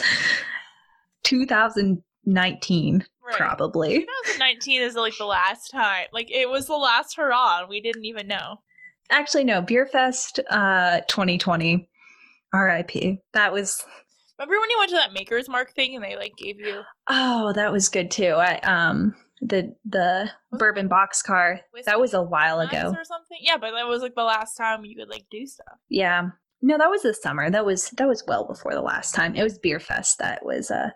2019 1.27 3.05
Right. 3.25 3.35
probably. 3.35 3.99
2019 3.99 4.81
is 4.83 4.95
like 4.95 5.13
the 5.17 5.25
last 5.25 5.69
time. 5.69 6.05
Like 6.13 6.31
it 6.31 6.49
was 6.49 6.67
the 6.67 6.77
last 6.77 7.17
hurrah. 7.17 7.59
and 7.59 7.69
We 7.69 7.81
didn't 7.81 8.05
even 8.05 8.25
know. 8.27 8.61
Actually 9.09 9.43
no, 9.43 9.61
Beer 9.61 9.85
Fest 9.85 10.39
uh 10.49 11.01
2020 11.09 11.89
RIP. 12.53 13.19
That 13.33 13.51
was 13.51 13.85
Remember 14.39 14.59
when 14.61 14.69
you 14.69 14.77
went 14.79 14.89
to 14.91 14.95
that 14.95 15.13
Maker's 15.13 15.49
Mark 15.49 15.73
thing 15.73 15.95
and 15.95 16.03
they 16.05 16.15
like 16.15 16.37
gave 16.37 16.59
you 16.59 16.81
oh, 17.09 17.51
that 17.53 17.71
was 17.73 17.89
good 17.89 18.09
too. 18.11 18.35
I 18.37 18.59
um 18.59 19.13
the 19.41 19.75
the 19.85 20.29
Was 20.51 20.59
bourbon 20.59 20.87
boxcar. 20.87 21.59
That 21.85 21.99
was 21.99 22.13
a 22.13 22.21
while 22.23 22.61
ago. 22.61 22.93
or 22.97 23.03
something? 23.03 23.37
Yeah, 23.41 23.57
but 23.57 23.71
that 23.71 23.87
was 23.87 24.01
like 24.01 24.15
the 24.15 24.23
last 24.23 24.55
time 24.55 24.85
you 24.85 24.95
could 24.95 25.09
like 25.09 25.25
do 25.29 25.45
stuff. 25.45 25.77
Yeah. 25.89 26.29
No, 26.61 26.77
that 26.77 26.89
was 26.89 27.03
this 27.03 27.21
summer. 27.21 27.49
That 27.51 27.65
was 27.65 27.89
that 27.91 28.07
was 28.07 28.23
well 28.27 28.45
before 28.45 28.73
the 28.73 28.81
last 28.81 29.13
time. 29.13 29.35
It 29.35 29.43
was 29.43 29.59
Beer 29.59 29.79
Fest 29.79 30.17
that 30.19 30.43
was 30.45 30.71
uh 30.71 30.89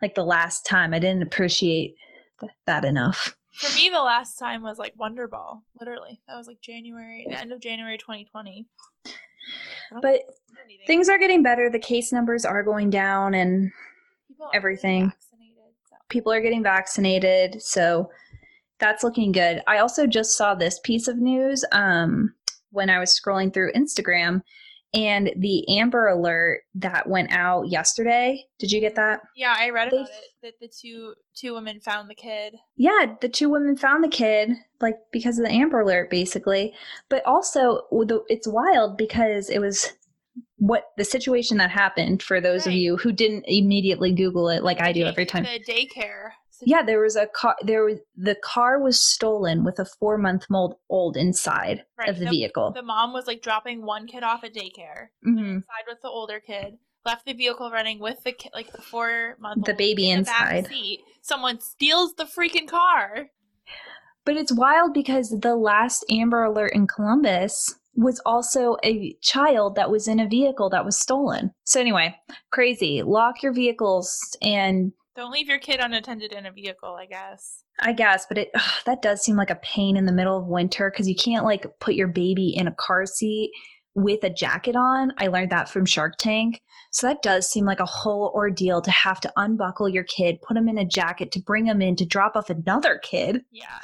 like 0.00 0.14
the 0.14 0.24
last 0.24 0.64
time. 0.64 0.94
I 0.94 0.98
didn't 0.98 1.22
appreciate 1.22 1.96
th- 2.40 2.52
that 2.66 2.84
enough. 2.84 3.34
For 3.54 3.74
me, 3.74 3.88
the 3.88 4.00
last 4.02 4.36
time 4.38 4.62
was 4.62 4.78
like 4.78 4.92
Wonder 4.96 5.26
Ball. 5.26 5.62
Literally, 5.80 6.20
that 6.28 6.36
was 6.36 6.46
like 6.46 6.60
January, 6.60 7.26
the 7.28 7.38
end 7.38 7.50
of 7.52 7.60
January 7.60 7.98
2020. 7.98 8.66
But 10.02 10.20
things 10.86 11.08
are 11.08 11.18
getting 11.18 11.42
better. 11.42 11.68
The 11.70 11.78
case 11.78 12.12
numbers 12.12 12.44
are 12.44 12.62
going 12.62 12.90
down 12.90 13.34
and 13.34 13.72
People 14.28 14.50
everything. 14.54 15.12
so. 15.90 15.96
people 16.08 16.32
are 16.32 16.40
getting 16.40 16.62
vaccinated. 16.62 17.60
So 17.60 18.10
that's 18.78 19.02
looking 19.02 19.32
good. 19.32 19.62
I 19.66 19.78
also 19.78 20.06
just 20.06 20.36
saw 20.36 20.54
this 20.54 20.78
piece 20.84 21.08
of 21.08 21.16
news 21.18 21.64
um, 21.72 22.34
when 22.70 22.90
I 22.90 22.98
was 23.00 23.18
scrolling 23.18 23.52
through 23.52 23.72
Instagram, 23.72 24.42
And 24.94 25.30
the 25.36 25.68
Amber 25.78 26.06
Alert 26.08 26.62
that 26.76 27.08
went 27.08 27.30
out 27.30 27.68
yesterday, 27.68 28.46
did 28.58 28.72
you 28.72 28.80
get 28.80 28.94
that? 28.94 29.20
Yeah, 29.36 29.54
I 29.56 29.68
read 29.68 29.90
They- 29.90 29.98
about 29.98 30.08
it 30.08 30.24
that 30.42 30.60
the 30.60 30.68
two 30.68 31.14
two 31.34 31.52
women 31.54 31.80
found 31.80 32.08
the 32.08 32.14
kid. 32.14 32.54
Yeah, 32.76 33.16
the 33.20 33.28
two 33.28 33.50
women 33.50 33.76
found 33.76 34.02
the 34.02 34.08
kid, 34.08 34.52
like 34.80 34.96
because 35.12 35.38
of 35.38 35.44
the 35.44 35.52
Amber 35.52 35.80
Alert, 35.80 36.10
basically. 36.10 36.72
But 37.08 37.24
also, 37.26 37.82
it's 38.28 38.48
wild 38.48 38.96
because 38.96 39.50
it 39.50 39.58
was 39.58 39.92
what 40.56 40.84
the 40.96 41.04
situation 41.04 41.58
that 41.58 41.70
happened 41.70 42.22
for 42.22 42.40
those 42.40 42.66
of 42.66 42.72
you 42.72 42.96
who 42.96 43.12
didn't 43.12 43.44
immediately 43.46 44.12
Google 44.12 44.48
it, 44.48 44.62
like 44.64 44.80
I 44.80 44.92
do 44.92 45.04
every 45.04 45.26
time. 45.26 45.44
The 45.44 45.60
daycare. 45.60 46.30
Yeah, 46.62 46.82
there 46.82 47.00
was 47.00 47.16
a 47.16 47.26
car. 47.26 47.56
There 47.62 47.84
was 47.84 47.98
the 48.16 48.34
car 48.36 48.80
was 48.80 49.00
stolen 49.00 49.64
with 49.64 49.78
a 49.78 49.84
four 49.84 50.18
month 50.18 50.46
old 50.52 50.76
old 50.88 51.16
inside 51.16 51.84
Right, 51.98 52.08
of 52.08 52.18
the, 52.18 52.28
vehicle. 52.28 52.72
The 52.72 52.82
mom 52.82 53.12
was 53.12 53.26
like 53.26 53.42
dropping 53.42 53.84
one 53.84 54.06
kid 54.06 54.22
off 54.22 54.44
at 54.44 54.54
daycare, 54.54 55.08
Mhm. 55.26 55.56
inside 55.56 55.84
with 55.86 56.00
the 56.02 56.08
older 56.08 56.40
kid, 56.40 56.78
left 57.04 57.26
the 57.26 57.32
vehicle 57.32 57.70
running 57.70 57.98
with 58.00 58.22
the 58.24 58.32
kid, 58.32 58.52
like 58.54 58.72
the 58.72 58.82
four 58.82 59.36
month 59.40 59.64
The 59.66 59.74
baby 59.74 60.10
in 60.10 60.24
the 60.24 60.30
inside. 60.30 60.66
seat. 60.68 61.00
Someone 61.22 61.60
steals 61.60 62.14
the 62.14 62.24
freaking 62.24 62.68
car. 62.68 63.28
But 64.24 64.36
it's 64.36 64.52
wild 64.52 64.92
because 64.92 65.30
the 65.40 65.56
last 65.56 66.04
Amber 66.10 66.44
Alert 66.44 66.72
in 66.74 66.86
Columbus 66.86 67.78
was 67.94 68.20
also 68.26 68.76
a 68.84 69.14
child 69.22 69.74
that 69.74 69.90
was 69.90 70.06
in 70.06 70.20
a 70.20 70.28
vehicle 70.28 70.68
that 70.70 70.84
was 70.84 70.98
stolen. 70.98 71.52
So 71.64 71.80
anyway, 71.80 72.14
crazy. 72.50 73.02
Lock 73.02 73.42
your 73.42 73.52
vehicles 73.52 74.36
and 74.42 74.92
Don't 75.18 75.32
leave 75.32 75.48
your 75.48 75.58
kid 75.58 75.80
unattended 75.80 76.32
in 76.32 76.46
a 76.46 76.52
vehicle. 76.52 76.94
I 76.94 77.06
guess. 77.06 77.64
I 77.80 77.92
guess, 77.92 78.24
but 78.28 78.38
it 78.38 78.50
ugh, 78.54 78.82
that 78.86 79.02
does 79.02 79.20
seem 79.20 79.34
like 79.34 79.50
a 79.50 79.56
pain 79.56 79.96
in 79.96 80.06
the 80.06 80.12
middle 80.12 80.38
of 80.38 80.46
winter 80.46 80.92
because 80.92 81.08
you 81.08 81.16
can't 81.16 81.44
like 81.44 81.66
put 81.80 81.96
your 81.96 82.06
baby 82.06 82.54
in 82.56 82.68
a 82.68 82.74
car 82.78 83.04
seat 83.04 83.50
with 83.96 84.22
a 84.22 84.30
jacket 84.30 84.76
on. 84.76 85.12
I 85.18 85.26
learned 85.26 85.50
that 85.50 85.68
from 85.68 85.86
Shark 85.86 86.18
Tank. 86.18 86.62
So 86.92 87.08
that 87.08 87.20
does 87.20 87.50
seem 87.50 87.64
like 87.64 87.80
a 87.80 87.84
whole 87.84 88.30
ordeal 88.32 88.80
to 88.80 88.92
have 88.92 89.20
to 89.22 89.32
unbuckle 89.34 89.88
your 89.88 90.04
kid, 90.04 90.40
put 90.40 90.56
him 90.56 90.68
in 90.68 90.78
a 90.78 90.84
jacket 90.84 91.32
to 91.32 91.40
bring 91.40 91.66
him 91.66 91.82
in 91.82 91.96
to 91.96 92.06
drop 92.06 92.36
off 92.36 92.48
another 92.48 93.00
kid. 93.02 93.42
Yeah. 93.50 93.80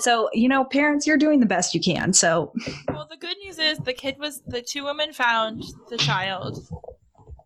So, 0.00 0.30
you 0.32 0.48
know, 0.48 0.64
parents, 0.64 1.06
you're 1.06 1.18
doing 1.18 1.40
the 1.40 1.46
best 1.46 1.74
you 1.74 1.82
can. 1.82 2.14
So, 2.14 2.54
Well, 2.88 3.06
the 3.10 3.18
good 3.18 3.36
news 3.44 3.58
is 3.58 3.76
the 3.76 3.92
kid 3.92 4.16
was 4.18 4.40
the 4.46 4.62
two 4.62 4.84
women 4.84 5.12
found 5.12 5.64
the 5.90 5.98
child 5.98 6.66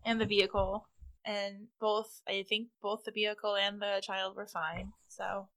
and 0.05 0.21
the 0.21 0.25
vehicle, 0.25 0.87
and 1.25 1.67
both 1.79 2.21
I 2.27 2.45
think 2.47 2.67
both 2.81 3.03
the 3.05 3.11
vehicle 3.11 3.55
and 3.55 3.81
the 3.81 4.01
child 4.03 4.35
were 4.35 4.47
fine. 4.47 4.91
So 5.07 5.47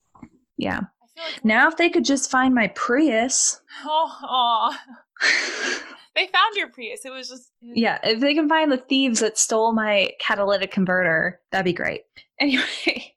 yeah. 0.57 0.81
Like 1.17 1.45
Now, 1.45 1.69
if 1.69 1.77
they 1.77 1.89
could 1.91 2.05
just 2.05 2.31
find 2.31 2.55
my 2.55 2.69
Prius, 2.69 3.61
Oh, 3.85 4.77
they 6.15 6.27
found 6.27 6.57
your 6.57 6.69
Prius. 6.69 7.05
It 7.05 7.11
was 7.11 7.29
just 7.29 7.51
mm. 7.65 7.73
yeah, 7.75 7.99
if 8.05 8.21
they 8.21 8.35
can 8.35 8.49
find 8.49 8.71
the 8.71 8.77
thieves 8.79 9.21
that 9.21 9.39
stole 9.39 9.73
my 9.73 10.11
catalytic 10.21 10.71
converter, 10.71 11.41
that'd 11.51 11.65
be 11.65 11.73
great. 11.73 12.03
Anyway, 12.39 13.15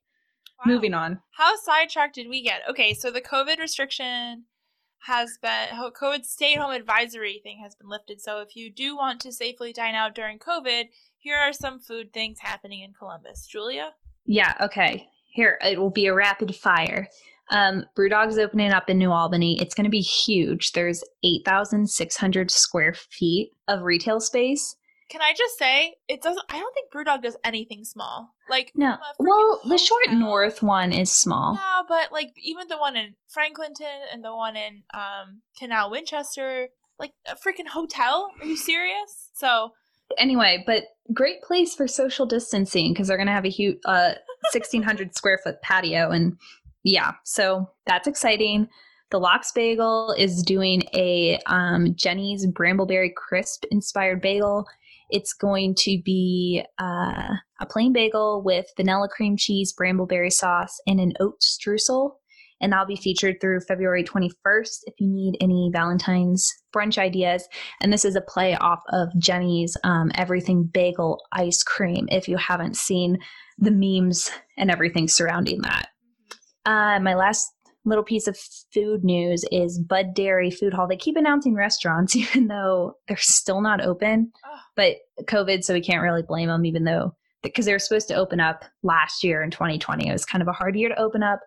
Wow. 0.60 0.74
moving 0.74 0.94
on. 0.94 1.20
How 1.32 1.58
sidetracked 1.58 2.16
did 2.16 2.30
we 2.30 2.42
get? 2.42 2.62
Okay, 2.70 2.94
so 2.94 3.12
the 3.12 3.20
COVID 3.22 3.60
restriction 3.60 4.46
has 5.00 5.38
been 5.42 5.68
COVID 5.74 6.26
stay 6.26 6.56
home 6.56 6.72
advisory 6.72 7.40
thing 7.44 7.60
has 7.64 7.76
been 7.76 7.90
lifted. 7.90 8.22
So 8.22 8.40
if 8.40 8.56
you 8.56 8.70
do 8.72 8.96
want 8.96 9.22
to 9.22 9.32
safely 9.32 9.74
dine 9.74 9.96
out 9.96 10.16
during 10.16 10.40
COVID, 10.40 10.86
here 11.20 11.38
are 11.38 11.54
some 11.54 11.80
food 11.80 12.14
things 12.14 12.40
happening 12.42 12.82
in 12.82 12.94
Columbus. 12.94 13.46
Julia? 13.46 13.92
Yeah, 14.26 14.54
okay. 14.62 15.08
Here, 15.32 15.58
it 15.64 15.80
will 15.80 15.92
be 15.92 16.08
a 16.08 16.14
rapid 16.14 16.56
fire. 16.56 17.08
Um, 17.52 17.86
Brewdog's 17.98 18.38
opening 18.38 18.72
up 18.72 18.90
in 18.90 18.98
New 18.98 19.12
Albany. 19.12 19.60
It's 19.62 19.74
going 19.74 19.86
to 19.86 19.90
be 19.90 20.02
huge. 20.02 20.72
There's 20.74 21.04
8,600 21.24 22.52
square 22.52 22.94
feet 22.94 23.52
of 23.68 23.84
retail 23.84 24.20
space. 24.20 24.76
Can 25.10 25.22
I 25.22 25.34
just 25.36 25.58
say 25.58 25.96
it 26.08 26.22
doesn't? 26.22 26.46
I 26.50 26.60
don't 26.60 26.74
think 26.76 26.92
BrewDog 26.92 27.24
does 27.24 27.36
anything 27.44 27.84
small. 27.84 28.30
Like 28.48 28.72
No, 28.76 28.92
from 28.92 29.02
a 29.02 29.24
freaking 29.24 29.28
well, 29.28 29.62
the 29.68 29.78
short 29.80 30.06
hotel- 30.06 30.20
north 30.20 30.62
one 30.62 30.92
is 30.92 31.12
small. 31.12 31.56
Yeah, 31.56 31.82
but 31.88 32.12
like 32.12 32.30
even 32.44 32.68
the 32.68 32.78
one 32.78 32.96
in 32.96 33.16
Franklinton 33.36 34.02
and 34.14 34.24
the 34.24 34.36
one 34.36 34.56
in 34.56 34.84
um 34.94 35.42
Canal 35.58 35.90
Winchester, 35.90 36.68
like 37.00 37.14
a 37.28 37.34
freaking 37.36 37.68
hotel. 37.68 38.30
Are 38.40 38.46
you 38.46 38.56
serious? 38.56 39.32
So 39.34 39.72
Anyway, 40.18 40.64
but 40.66 40.84
great 41.14 41.42
place 41.42 41.76
for 41.76 41.88
social 41.88 42.26
distancing 42.26 42.94
because 42.94 43.08
they're 43.08 43.18
going 43.18 43.28
to 43.28 43.34
have 43.34 43.46
a 43.46 43.50
huge 43.50 43.78
uh, 43.86 44.14
1,600 44.52 45.16
square 45.16 45.40
foot 45.44 45.62
patio. 45.62 46.10
And 46.12 46.38
yeah, 46.84 47.14
so 47.26 47.70
that's 47.86 48.08
exciting. 48.08 48.68
The 49.12 49.20
Lox 49.20 49.52
Bagel 49.52 50.14
is 50.18 50.44
doing 50.44 50.84
a 50.94 51.40
um, 51.48 51.96
Jeni's 51.96 52.46
Brambleberry 52.46 53.14
Crisp 53.16 53.66
inspired 53.72 54.22
bagel. 54.22 54.68
It's 55.10 55.34
going 55.34 55.74
to 55.80 56.00
be 56.04 56.64
uh, 56.80 57.34
a 57.60 57.66
plain 57.68 57.92
bagel 57.92 58.44
with 58.44 58.68
vanilla 58.78 59.10
cream 59.10 59.36
cheese, 59.36 59.74
brambleberry 59.74 60.32
sauce, 60.32 60.80
and 60.86 61.00
an 61.00 61.14
oat 61.20 61.42
streusel. 61.42 62.12
And 62.62 62.72
that'll 62.72 62.86
be 62.86 62.96
featured 62.96 63.38
through 63.40 63.62
February 63.62 64.04
21st 64.04 64.80
if 64.86 64.96
you 65.00 65.08
need 65.08 65.38
any 65.40 65.70
Valentine's 65.72 66.52
brunch 66.76 66.98
ideas. 66.98 67.48
And 67.82 67.92
this 67.92 68.06
is 68.06 68.16
a 68.16 68.22
play 68.22 68.56
off 68.56 68.82
of 68.92 69.10
Jeni's 69.18 69.78
um, 69.84 70.12
Everything 70.16 70.70
Bagel 70.72 71.20
Ice 71.32 71.64
Cream 71.64 72.08
if 72.12 72.28
you 72.28 72.38
haven't 72.38 72.76
seen 72.76 73.18
the 73.58 73.72
memes 73.72 74.30
and 74.58 74.70
everything 74.70 75.08
surrounding 75.08 75.62
that. 75.62 75.90
Uh, 76.66 77.00
my 77.00 77.16
last 77.16 77.48
little 77.86 78.04
piece 78.04 78.28
of 78.28 78.38
food 78.74 79.04
news 79.04 79.44
is 79.52 79.80
Budd 79.80 80.14
Dairy 80.14 80.52
Food 80.52 80.74
Hall. 80.74 80.88
They 80.88 80.98
keep 80.98 81.18
announcing 81.18 81.56
restaurants 81.56 82.16
even 82.16 82.48
though 82.48 82.94
they're 83.08 83.18
still 83.18 83.62
not 83.62 83.82
open, 83.82 84.32
but 84.76 84.98
COVID, 85.24 85.64
so 85.64 85.74
we 85.74 85.82
can't 85.82 86.04
really 86.04 86.24
blame 86.24 86.48
them, 86.48 86.66
even 86.66 86.84
though 86.84 87.16
because 87.42 87.66
they 87.66 87.72
were 87.72 87.80
supposed 87.80 88.10
to 88.10 88.16
open 88.16 88.40
up 88.40 88.66
last 88.84 89.24
year 89.24 89.42
in 89.42 89.50
2020. 89.50 90.08
It 90.08 90.12
was 90.12 90.26
kind 90.26 90.42
of 90.42 90.48
a 90.48 90.54
hard 90.54 90.76
year 90.76 90.90
to 90.90 91.00
open 91.00 91.24
up, 91.24 91.40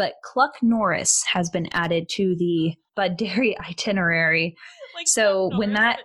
but 0.00 0.14
Cluck 0.24 0.52
Norris 0.62 1.22
has 1.32 1.50
been 1.50 1.68
added 1.72 2.08
to 2.16 2.34
the 2.38 2.74
Budd 2.96 3.16
Dairy 3.16 3.56
itinerary. 3.68 4.56
like 4.94 5.06
So 5.06 5.50
Chuck 5.50 5.58
when 5.58 5.72
that- 5.74 6.00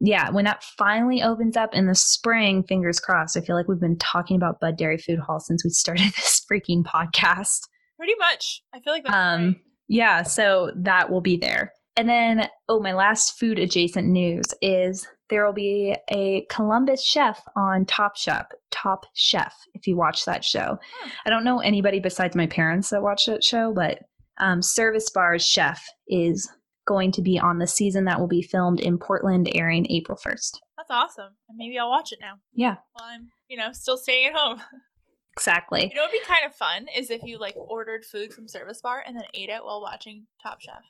Yeah, 0.00 0.30
when 0.30 0.44
that 0.46 0.62
finally 0.62 1.22
opens 1.22 1.56
up 1.56 1.74
in 1.74 1.86
the 1.86 1.94
spring, 1.94 2.62
fingers 2.62 3.00
crossed. 3.00 3.36
I 3.36 3.40
feel 3.40 3.56
like 3.56 3.68
we've 3.68 3.80
been 3.80 3.98
talking 3.98 4.36
about 4.36 4.60
Budd 4.60 4.76
Dairy 4.76 4.96
Food 4.98 5.18
Hall 5.18 5.40
since 5.40 5.64
we 5.64 5.70
started 5.70 6.06
this 6.16 6.40
freaking 6.50 6.82
podcast. 6.84 7.58
Pretty 7.98 8.14
much. 8.18 8.62
I 8.72 8.80
feel 8.80 8.92
like 8.92 9.04
that's 9.04 9.14
Um, 9.14 9.44
right. 9.46 9.56
Yeah, 9.88 10.22
so 10.22 10.70
that 10.76 11.10
will 11.10 11.20
be 11.20 11.36
there. 11.36 11.72
And 11.98 12.08
then, 12.08 12.48
oh, 12.68 12.78
my 12.78 12.94
last 12.94 13.40
food 13.40 13.58
adjacent 13.58 14.06
news 14.06 14.44
is 14.62 15.04
there 15.30 15.44
will 15.44 15.52
be 15.52 15.96
a 16.12 16.46
Columbus 16.48 17.04
chef 17.04 17.42
on 17.56 17.86
Top 17.86 18.16
Chef. 18.16 18.46
Top 18.70 19.04
Chef, 19.14 19.52
if 19.74 19.84
you 19.88 19.96
watch 19.96 20.24
that 20.24 20.44
show. 20.44 20.78
Hmm. 21.00 21.08
I 21.26 21.30
don't 21.30 21.42
know 21.42 21.58
anybody 21.58 21.98
besides 21.98 22.36
my 22.36 22.46
parents 22.46 22.90
that 22.90 23.02
watch 23.02 23.26
that 23.26 23.42
show, 23.42 23.72
but 23.74 23.98
um, 24.38 24.62
Service 24.62 25.10
Bar's 25.10 25.44
chef 25.44 25.84
is 26.06 26.48
going 26.86 27.10
to 27.10 27.20
be 27.20 27.36
on 27.36 27.58
the 27.58 27.66
season 27.66 28.04
that 28.04 28.20
will 28.20 28.28
be 28.28 28.42
filmed 28.42 28.78
in 28.78 28.96
Portland, 28.96 29.50
airing 29.56 29.84
April 29.90 30.16
1st. 30.24 30.60
That's 30.76 30.90
awesome. 30.90 31.34
And 31.48 31.56
maybe 31.56 31.80
I'll 31.80 31.90
watch 31.90 32.12
it 32.12 32.20
now. 32.20 32.34
Yeah, 32.54 32.76
While 32.92 33.08
I'm, 33.10 33.32
you 33.48 33.56
know, 33.56 33.72
still 33.72 33.96
staying 33.96 34.28
at 34.28 34.36
home. 34.36 34.62
exactly. 35.36 35.88
You 35.90 35.96
know 35.96 36.02
what'd 36.02 36.12
be 36.12 36.24
kind 36.24 36.46
of 36.46 36.54
fun 36.54 36.86
is 36.96 37.10
if 37.10 37.24
you 37.24 37.38
like 37.38 37.56
ordered 37.56 38.04
food 38.04 38.32
from 38.32 38.46
Service 38.46 38.80
Bar 38.80 39.02
and 39.04 39.16
then 39.16 39.24
ate 39.34 39.48
it 39.50 39.64
while 39.64 39.82
watching 39.82 40.26
Top 40.40 40.60
Chef. 40.60 40.84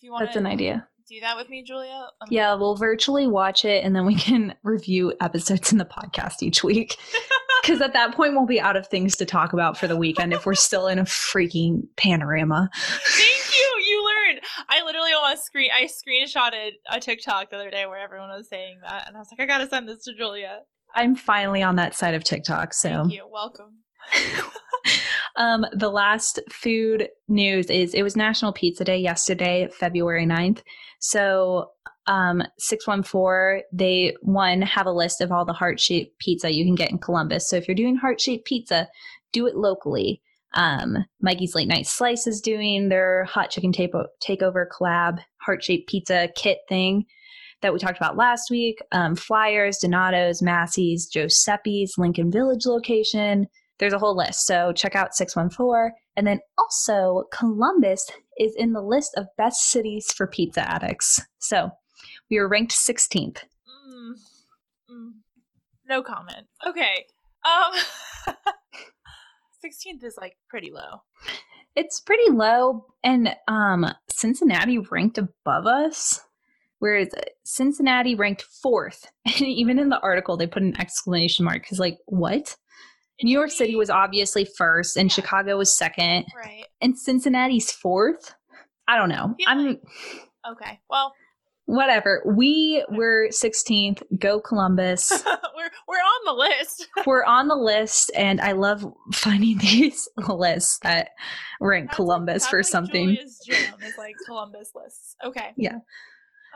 If 0.00 0.04
you 0.04 0.12
want 0.12 0.24
That's 0.24 0.36
an 0.36 0.46
idea. 0.46 0.88
do 1.06 1.20
that 1.20 1.36
with 1.36 1.50
me, 1.50 1.62
Julia. 1.62 2.08
um, 2.22 2.28
Yeah, 2.30 2.54
we'll 2.54 2.74
virtually 2.74 3.26
watch 3.26 3.66
it 3.66 3.84
and 3.84 3.94
then 3.94 4.06
we 4.06 4.14
can 4.14 4.54
review 4.62 5.12
episodes 5.20 5.72
in 5.72 5.76
the 5.78 5.84
podcast 5.84 6.42
each 6.42 6.64
week. 6.64 6.96
Because 7.62 7.82
at 7.82 7.92
that 7.92 8.14
point, 8.14 8.32
we'll 8.32 8.46
be 8.46 8.58
out 8.58 8.74
of 8.74 8.86
things 8.86 9.16
to 9.16 9.26
talk 9.26 9.52
about 9.52 9.76
for 9.76 9.86
the 9.86 9.94
weekend 9.96 10.32
if 10.32 10.46
we're 10.46 10.54
still 10.54 10.86
in 10.86 10.98
a 10.98 11.04
freaking 11.04 11.82
panorama. 11.98 12.70
Thank 12.74 13.54
you. 13.54 13.84
You 13.86 14.04
learned. 14.06 14.40
I 14.70 14.82
literally 14.82 15.12
almost 15.12 15.44
screen. 15.44 15.68
I 15.70 15.84
screenshotted 15.84 16.70
a 16.90 16.98
TikTok 16.98 17.50
the 17.50 17.56
other 17.56 17.70
day 17.70 17.84
where 17.84 17.98
everyone 17.98 18.30
was 18.30 18.48
saying 18.48 18.78
that, 18.82 19.06
and 19.06 19.14
I 19.14 19.18
was 19.20 19.28
like, 19.30 19.40
I 19.40 19.44
gotta 19.44 19.68
send 19.68 19.86
this 19.86 20.02
to 20.04 20.14
Julia. 20.14 20.60
I'm 20.94 21.14
finally 21.14 21.62
on 21.62 21.76
that 21.76 21.94
side 21.94 22.14
of 22.14 22.24
TikTok. 22.24 22.72
So, 22.72 22.88
Thank 22.88 23.12
you. 23.12 23.28
Welcome. 23.30 23.74
Um, 25.36 25.64
the 25.72 25.90
last 25.90 26.40
food 26.50 27.08
news 27.28 27.66
is 27.66 27.94
it 27.94 28.02
was 28.02 28.16
National 28.16 28.52
Pizza 28.52 28.84
Day 28.84 28.98
yesterday, 28.98 29.68
February 29.78 30.26
9th. 30.26 30.62
So, 31.00 31.70
um, 32.06 32.42
614, 32.58 33.64
they 33.72 34.14
one 34.22 34.62
have 34.62 34.86
a 34.86 34.92
list 34.92 35.20
of 35.20 35.32
all 35.32 35.44
the 35.44 35.52
heart 35.52 35.80
shaped 35.80 36.18
pizza 36.18 36.52
you 36.52 36.64
can 36.64 36.74
get 36.74 36.90
in 36.90 36.98
Columbus. 36.98 37.48
So, 37.48 37.56
if 37.56 37.68
you're 37.68 37.74
doing 37.74 37.96
heart 37.96 38.20
shaped 38.20 38.46
pizza, 38.46 38.88
do 39.32 39.46
it 39.46 39.56
locally. 39.56 40.20
Um, 40.54 40.98
Mikey's 41.20 41.54
Late 41.54 41.68
Night 41.68 41.86
Slice 41.86 42.26
is 42.26 42.40
doing 42.40 42.88
their 42.88 43.24
hot 43.24 43.50
chicken 43.50 43.72
tape- 43.72 43.94
takeover 44.22 44.66
collab 44.68 45.20
heart 45.40 45.62
shaped 45.62 45.88
pizza 45.88 46.28
kit 46.34 46.58
thing 46.68 47.06
that 47.62 47.72
we 47.72 47.78
talked 47.78 47.98
about 47.98 48.16
last 48.16 48.50
week. 48.50 48.80
Um, 48.92 49.14
Flyers, 49.14 49.78
Donato's, 49.78 50.42
Massey's, 50.42 51.06
Giuseppe's, 51.06 51.96
Lincoln 51.98 52.30
Village 52.30 52.66
location. 52.66 53.46
There's 53.80 53.94
a 53.94 53.98
whole 53.98 54.16
list. 54.16 54.46
So 54.46 54.72
check 54.72 54.94
out 54.94 55.14
614. 55.14 55.92
And 56.16 56.26
then 56.26 56.38
also, 56.58 57.24
Columbus 57.32 58.08
is 58.38 58.54
in 58.56 58.74
the 58.74 58.82
list 58.82 59.14
of 59.16 59.26
best 59.38 59.70
cities 59.70 60.12
for 60.12 60.26
pizza 60.26 60.70
addicts. 60.70 61.20
So 61.38 61.70
we 62.30 62.36
are 62.36 62.46
ranked 62.46 62.72
16th. 62.72 63.38
Mm, 63.66 64.12
mm, 64.90 65.10
no 65.88 66.02
comment. 66.02 66.46
Okay. 66.66 67.06
Um 67.44 68.34
16th 69.64 70.04
is 70.04 70.16
like 70.20 70.36
pretty 70.48 70.70
low. 70.70 71.02
It's 71.74 72.00
pretty 72.00 72.30
low 72.30 72.84
and 73.02 73.34
um 73.48 73.86
Cincinnati 74.10 74.78
ranked 74.78 75.16
above 75.16 75.66
us. 75.66 76.20
Whereas 76.80 77.08
Cincinnati 77.44 78.14
ranked 78.14 78.42
fourth. 78.42 79.10
And 79.26 79.48
even 79.48 79.78
in 79.78 79.88
the 79.88 80.00
article 80.00 80.36
they 80.36 80.46
put 80.46 80.62
an 80.62 80.78
exclamation 80.78 81.46
mark 81.46 81.62
because 81.62 81.78
like 81.78 81.98
what? 82.06 82.56
New 83.22 83.32
York 83.32 83.50
City 83.50 83.76
was 83.76 83.90
obviously 83.90 84.44
first 84.44 84.96
and 84.96 85.10
Yeah. 85.10 85.14
Chicago 85.14 85.56
was 85.58 85.72
second. 85.72 86.26
right. 86.36 86.64
And 86.80 86.98
Cincinnati's 86.98 87.70
fourth? 87.70 88.34
I 88.88 88.96
don't 88.96 89.08
know. 89.08 89.34
Feel 89.38 89.46
I'm 89.48 89.78
Okay. 90.50 90.80
Well, 90.88 91.12
whatever. 91.66 92.22
We 92.26 92.84
were 92.90 93.28
16th. 93.30 94.02
Go 94.18 94.40
Columbus. 94.40 95.10
we're 95.26 95.70
we're 95.86 95.96
on 95.96 96.24
the 96.24 96.32
list. 96.32 96.88
we're 97.06 97.24
on 97.24 97.48
the 97.48 97.54
list, 97.56 98.10
and 98.16 98.40
I 98.40 98.52
love 98.52 98.84
finding 99.12 99.58
these 99.60 100.08
lists 100.28 100.78
that 100.82 101.10
rank 101.60 101.92
Columbus 101.92 102.44
like, 102.44 102.50
for 102.50 102.62
something. 102.62 103.08
Julia's 103.08 103.40
jam 103.46 103.74
is 103.86 103.96
like 103.98 104.14
Columbus 104.26 104.72
lists. 104.74 105.14
Okay. 105.24 105.50
Yeah. 105.56 105.78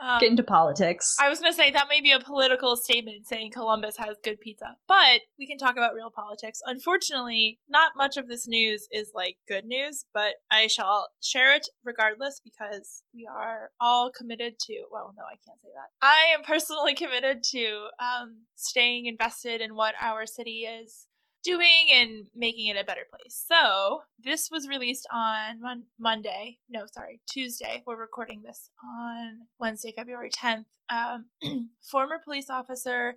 Um, 0.01 0.19
Get 0.19 0.31
into 0.31 0.43
politics. 0.43 1.15
I 1.19 1.29
was 1.29 1.39
going 1.39 1.51
to 1.51 1.55
say 1.55 1.71
that 1.71 1.87
may 1.89 2.01
be 2.01 2.11
a 2.11 2.19
political 2.19 2.75
statement 2.75 3.27
saying 3.27 3.51
Columbus 3.51 3.97
has 3.97 4.17
good 4.23 4.39
pizza, 4.39 4.75
but 4.87 5.21
we 5.39 5.47
can 5.47 5.57
talk 5.57 5.77
about 5.77 5.93
real 5.93 6.11
politics. 6.11 6.61
Unfortunately, 6.65 7.59
not 7.69 7.93
much 7.95 8.17
of 8.17 8.27
this 8.27 8.47
news 8.47 8.87
is 8.91 9.11
like 9.13 9.37
good 9.47 9.65
news, 9.65 10.05
but 10.13 10.35
I 10.51 10.67
shall 10.67 11.09
share 11.21 11.55
it 11.55 11.67
regardless 11.83 12.41
because 12.43 13.03
we 13.13 13.27
are 13.31 13.69
all 13.79 14.11
committed 14.11 14.59
to. 14.59 14.83
Well, 14.91 15.13
no, 15.17 15.23
I 15.23 15.37
can't 15.45 15.61
say 15.61 15.69
that. 15.73 16.05
I 16.05 16.33
am 16.37 16.43
personally 16.43 16.93
committed 16.95 17.43
to 17.51 17.87
um, 17.99 18.41
staying 18.55 19.05
invested 19.05 19.61
in 19.61 19.75
what 19.75 19.95
our 20.01 20.25
city 20.25 20.65
is 20.65 21.07
doing 21.45 21.89
and 21.93 22.25
making 22.35 22.67
it 22.67 22.77
a 22.77 22.83
better 22.83 23.05
place. 23.09 23.45
So, 23.47 24.01
this 24.21 24.49
was 24.51 24.67
released 24.67 25.07
on 25.13 25.61
mon- 25.61 25.83
Monday. 25.99 26.57
No, 26.69 26.85
sorry, 26.91 27.21
Tuesday. 27.29 27.83
We're 27.85 27.99
recording 27.99 28.41
this 28.41 28.69
on 28.83 29.41
Wednesday, 29.59 29.93
February 29.95 30.31
10th. 30.31 30.65
Um, 30.89 31.25
former 31.81 32.17
police 32.23 32.49
officer 32.49 33.15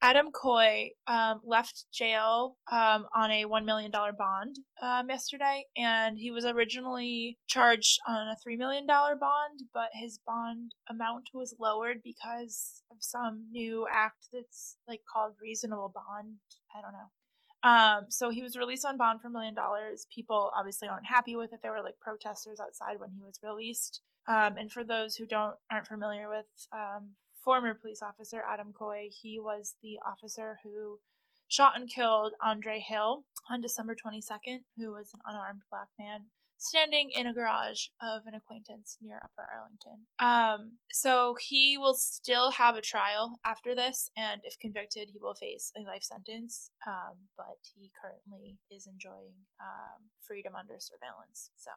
Adam 0.00 0.30
Coy 0.30 0.90
um, 1.08 1.40
left 1.44 1.86
jail 1.92 2.56
um, 2.70 3.06
on 3.14 3.30
a 3.32 3.46
$1 3.46 3.64
million 3.64 3.90
bond 3.90 4.56
um, 4.80 5.08
yesterday, 5.08 5.64
and 5.76 6.16
he 6.18 6.30
was 6.30 6.44
originally 6.44 7.36
charged 7.48 7.98
on 8.06 8.28
a 8.28 8.36
$3 8.48 8.56
million 8.56 8.86
bond, 8.86 9.60
but 9.74 9.88
his 9.94 10.20
bond 10.24 10.72
amount 10.88 11.30
was 11.34 11.56
lowered 11.58 12.00
because 12.04 12.82
of 12.92 12.98
some 13.00 13.46
new 13.50 13.86
act 13.92 14.28
that's 14.32 14.76
like 14.86 15.00
called 15.12 15.34
reasonable 15.42 15.92
bond. 15.92 16.36
I 16.76 16.80
don't 16.80 16.92
know. 16.92 17.10
Um, 17.62 18.06
so 18.08 18.30
he 18.30 18.42
was 18.42 18.56
released 18.56 18.84
on 18.84 18.96
bond 18.96 19.20
for 19.20 19.28
a 19.28 19.30
million 19.30 19.54
dollars. 19.54 20.06
People 20.14 20.50
obviously 20.56 20.88
aren't 20.88 21.06
happy 21.06 21.36
with 21.36 21.52
it. 21.52 21.60
There 21.62 21.72
were 21.72 21.82
like 21.82 21.98
protesters 22.00 22.60
outside 22.60 23.00
when 23.00 23.10
he 23.10 23.22
was 23.22 23.38
released. 23.42 24.00
Um, 24.28 24.56
and 24.58 24.70
for 24.70 24.84
those 24.84 25.16
who 25.16 25.26
don't 25.26 25.56
aren't 25.70 25.86
familiar 25.86 26.28
with 26.28 26.46
um, 26.72 27.10
former 27.42 27.74
police 27.74 28.02
officer 28.02 28.42
Adam 28.48 28.72
Coy, 28.72 29.08
he 29.10 29.40
was 29.40 29.74
the 29.82 29.98
officer 30.06 30.58
who 30.62 30.98
shot 31.48 31.72
and 31.76 31.88
killed 31.88 32.32
Andre 32.42 32.78
Hill 32.80 33.24
on 33.50 33.60
December 33.60 33.94
22nd, 33.94 34.60
who 34.76 34.92
was 34.92 35.10
an 35.14 35.20
unarmed 35.26 35.62
black 35.70 35.88
man 35.98 36.26
standing 36.58 37.10
in 37.14 37.26
a 37.26 37.32
garage 37.32 37.86
of 38.02 38.22
an 38.26 38.34
acquaintance 38.34 38.98
near 39.00 39.20
Upper 39.22 39.48
Arlington. 39.48 40.06
Um, 40.18 40.72
so 40.90 41.36
he 41.40 41.78
will 41.78 41.94
still 41.94 42.50
have 42.50 42.76
a 42.76 42.82
trial 42.82 43.38
after 43.44 43.74
this, 43.74 44.10
and 44.16 44.40
if 44.44 44.58
convicted, 44.58 45.08
he 45.12 45.18
will 45.20 45.34
face 45.34 45.72
a 45.76 45.82
life 45.82 46.02
sentence. 46.02 46.70
Um, 46.86 47.16
but 47.36 47.58
he 47.74 47.90
currently 48.00 48.58
is 48.70 48.86
enjoying 48.86 49.34
um, 49.60 50.10
freedom 50.26 50.54
under 50.58 50.74
surveillance. 50.78 51.50
So 51.56 51.70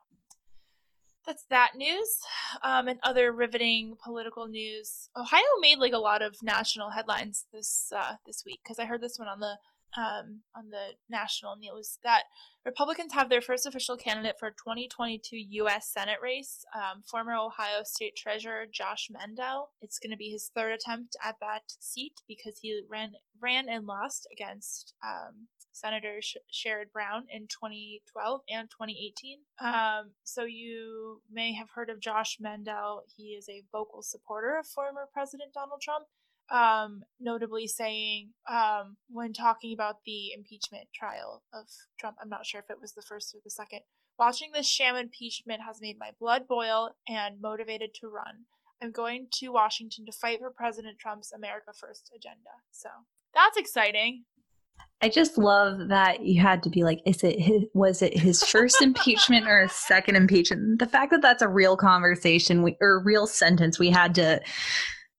that's 1.25 1.46
that 1.50 1.72
news. 1.75 2.18
Um, 2.64 2.88
and 2.88 3.00
other 3.03 3.31
riveting 3.31 3.96
political 4.03 4.48
news. 4.48 5.10
Ohio 5.18 5.42
made 5.60 5.79
like 5.79 5.94
a 5.94 5.98
lot 6.00 6.22
of 6.22 6.36
national 6.42 6.90
headlines 6.90 7.46
this 7.53 7.92
uh, 7.96 8.14
this 8.25 8.44
week 8.46 8.60
because 8.64 8.79
I 8.79 8.86
heard 8.86 9.01
this 9.01 9.18
one 9.18 9.27
on 9.27 9.40
the 9.40 9.57
um, 9.98 10.42
on 10.55 10.70
the 10.70 10.92
national 11.10 11.55
news 11.57 11.98
that 12.03 12.24
Republicans 12.66 13.14
have 13.14 13.29
their 13.29 13.42
first 13.42 13.66
official 13.66 13.98
candidate 13.98 14.36
for 14.40 14.51
2022 14.51 15.36
U.S. 15.36 15.90
Senate 15.92 16.20
race, 16.22 16.64
um, 16.75 17.01
former 17.10 17.34
Ohio 17.34 17.84
State 17.84 18.16
Treasurer 18.16 18.66
Josh 18.72 19.10
Mandel. 19.12 19.70
It's 19.81 20.00
going 20.00 20.12
to 20.12 20.18
be 20.18 20.29
his 20.29 20.51
third 20.55 20.72
attempt 20.72 21.16
at 21.24 21.36
that 21.42 21.64
seat 21.79 22.22
because 22.27 22.60
he 22.62 22.81
ran 22.90 23.14
ran 23.42 23.68
and 23.68 23.86
lost 23.86 24.27
against 24.31 24.94
um, 25.03 25.48
Senator 25.72 26.22
Sh- 26.22 26.38
Sherrod 26.51 26.92
Brown 26.92 27.25
in 27.31 27.48
2012 27.48 28.42
and 28.50 28.70
2018. 28.70 29.40
Um, 29.60 30.12
so 30.24 30.44
you 30.44 31.22
may 31.31 31.53
have 31.53 31.70
heard 31.75 31.90
of 31.90 32.00
Josh 32.00 32.38
Mandel. 32.40 33.03
He 33.16 33.29
is 33.34 33.48
a 33.50 33.64
vocal 33.72 34.01
supporter 34.01 34.57
of 34.57 34.68
former 34.68 35.07
President 35.14 35.53
Donald 35.53 35.81
Trump 35.81 36.05
um, 36.51 37.03
notably 37.20 37.66
saying 37.66 38.31
um, 38.50 38.98
when 39.10 39.34
talking 39.34 39.74
about 39.74 39.98
the 40.05 40.34
impeachment 40.34 40.88
trial 40.94 41.44
of 41.53 41.66
Trump, 41.98 42.18
I'm 42.22 42.29
not 42.29 42.46
sure 42.46 42.60
if 42.60 42.70
it 42.70 42.81
was 42.81 42.94
the 42.94 43.01
first 43.01 43.34
or 43.34 43.40
the 43.44 43.50
second. 43.50 43.81
Watching 44.20 44.51
this 44.53 44.68
sham 44.68 44.96
impeachment 44.96 45.62
has 45.66 45.81
made 45.81 45.98
my 45.98 46.12
blood 46.20 46.48
boil 46.48 46.92
and 47.07 47.42
motivated 47.42 47.94
to 47.96 48.07
run. 48.07 48.46
I'm 48.81 48.92
going 48.92 49.27
to 49.34 49.50
Washington 49.50 50.05
to 50.05 50.12
fight 50.12 50.40
for 50.40 50.51
President 50.51 51.00
Trump's 51.00 51.31
America 51.31 51.72
First 51.74 52.12
agenda. 52.16 52.50
So 52.72 52.90
that's 53.34 53.57
exciting. 53.57 54.25
I 55.03 55.10
just 55.10 55.36
love 55.38 55.88
that 55.90 56.24
you 56.24 56.40
had 56.42 56.62
to 56.64 56.70
be 56.70 56.84
like, 56.84 57.00
is 57.07 57.24
it 57.24 57.40
his, 57.40 57.64
was 57.74 58.03
it 58.03 58.16
his 58.18 58.44
first 58.44 58.81
impeachment 58.84 59.48
or 59.48 59.64
his 59.64 59.72
second 59.72 60.16
impeachment? 60.16 60.77
The 60.77 60.86
fact 60.86 61.10
that 61.12 61.24
that's 61.24 61.42
a 61.42 61.48
real 61.48 61.75
conversation 61.75 62.62
we, 62.62 62.77
or 62.79 62.98
a 63.00 63.03
real 63.03 63.25
sentence 63.25 63.79
we 63.79 63.90
had 63.90 64.14
to 64.16 64.40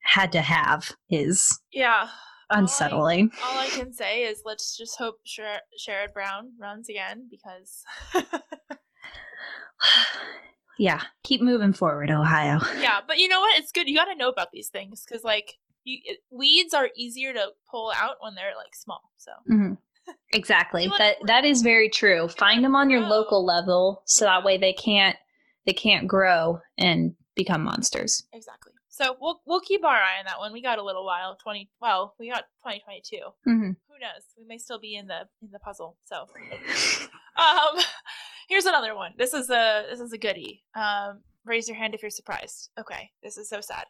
had 0.04 0.30
to 0.32 0.40
have 0.40 0.92
is 1.10 1.60
Yeah. 1.72 2.08
unsettling. 2.50 3.30
All 3.44 3.58
I 3.58 3.68
can 3.70 3.92
say 3.92 4.22
is 4.22 4.42
let's 4.44 4.76
just 4.76 4.96
hope 4.98 5.16
Sher- 5.24 5.62
Sherrod 5.84 6.12
Brown 6.12 6.52
runs 6.60 6.88
again 6.88 7.28
because, 7.28 7.82
yeah, 10.78 11.02
keep 11.24 11.40
moving 11.42 11.72
forward, 11.72 12.10
Ohio. 12.10 12.60
yeah. 12.80 13.00
But 13.06 13.18
you 13.18 13.28
know 13.28 13.40
what? 13.40 13.58
It's 13.58 13.72
good. 13.72 13.88
You 13.88 13.96
got 13.96 14.06
to 14.06 14.14
know 14.16 14.28
about 14.28 14.48
these 14.52 14.68
things 14.68 15.04
because, 15.06 15.24
like, 15.24 15.54
you, 15.84 15.98
it, 16.04 16.18
weeds 16.30 16.74
are 16.74 16.90
easier 16.96 17.32
to 17.32 17.48
pull 17.70 17.92
out 17.96 18.16
when 18.20 18.34
they're 18.34 18.54
like 18.56 18.74
small. 18.74 19.02
So 19.16 19.32
Mhm. 19.50 19.78
Exactly. 20.32 20.90
That 20.98 21.16
that 21.26 21.44
is 21.44 21.62
very 21.62 21.88
true. 21.88 22.26
Find 22.28 22.64
them 22.64 22.74
on 22.74 22.90
your 22.90 23.00
local 23.02 23.44
level 23.44 24.02
so 24.06 24.24
that 24.24 24.44
way 24.44 24.58
they 24.58 24.72
can't 24.72 25.16
they 25.66 25.72
can't 25.72 26.08
grow 26.08 26.60
and 26.78 27.14
become 27.36 27.62
monsters. 27.64 28.24
exactly. 28.32 28.72
So 28.88 29.16
we'll 29.20 29.40
we'll 29.46 29.60
keep 29.60 29.84
our 29.84 29.94
eye 29.96 30.18
on 30.18 30.26
that 30.26 30.38
one. 30.38 30.52
We 30.52 30.60
got 30.60 30.78
a 30.78 30.82
little 30.84 31.04
while. 31.06 31.36
Twenty. 31.42 31.70
Well, 31.80 32.14
we 32.18 32.30
got 32.30 32.44
twenty 32.62 32.80
twenty 32.80 33.00
two. 33.04 33.22
hmm 33.44 33.70
Who 33.88 33.98
knows? 34.00 34.22
We 34.36 34.44
may 34.46 34.58
still 34.58 34.78
be 34.80 34.96
in 34.96 35.06
the 35.06 35.20
in 35.40 35.50
the 35.52 35.58
puzzle. 35.60 35.96
So, 36.04 36.26
um, 37.36 37.78
here's 38.48 38.66
another 38.66 38.94
one. 38.94 39.12
This 39.16 39.32
is 39.34 39.48
a 39.50 39.86
this 39.90 40.00
is 40.00 40.12
a 40.12 40.18
goodie. 40.18 40.62
Um, 40.74 41.20
raise 41.44 41.68
your 41.68 41.76
hand 41.76 41.94
if 41.94 42.02
you're 42.02 42.10
surprised. 42.10 42.70
Okay, 42.78 43.10
this 43.22 43.36
is 43.38 43.48
so 43.48 43.60
sad. 43.60 43.84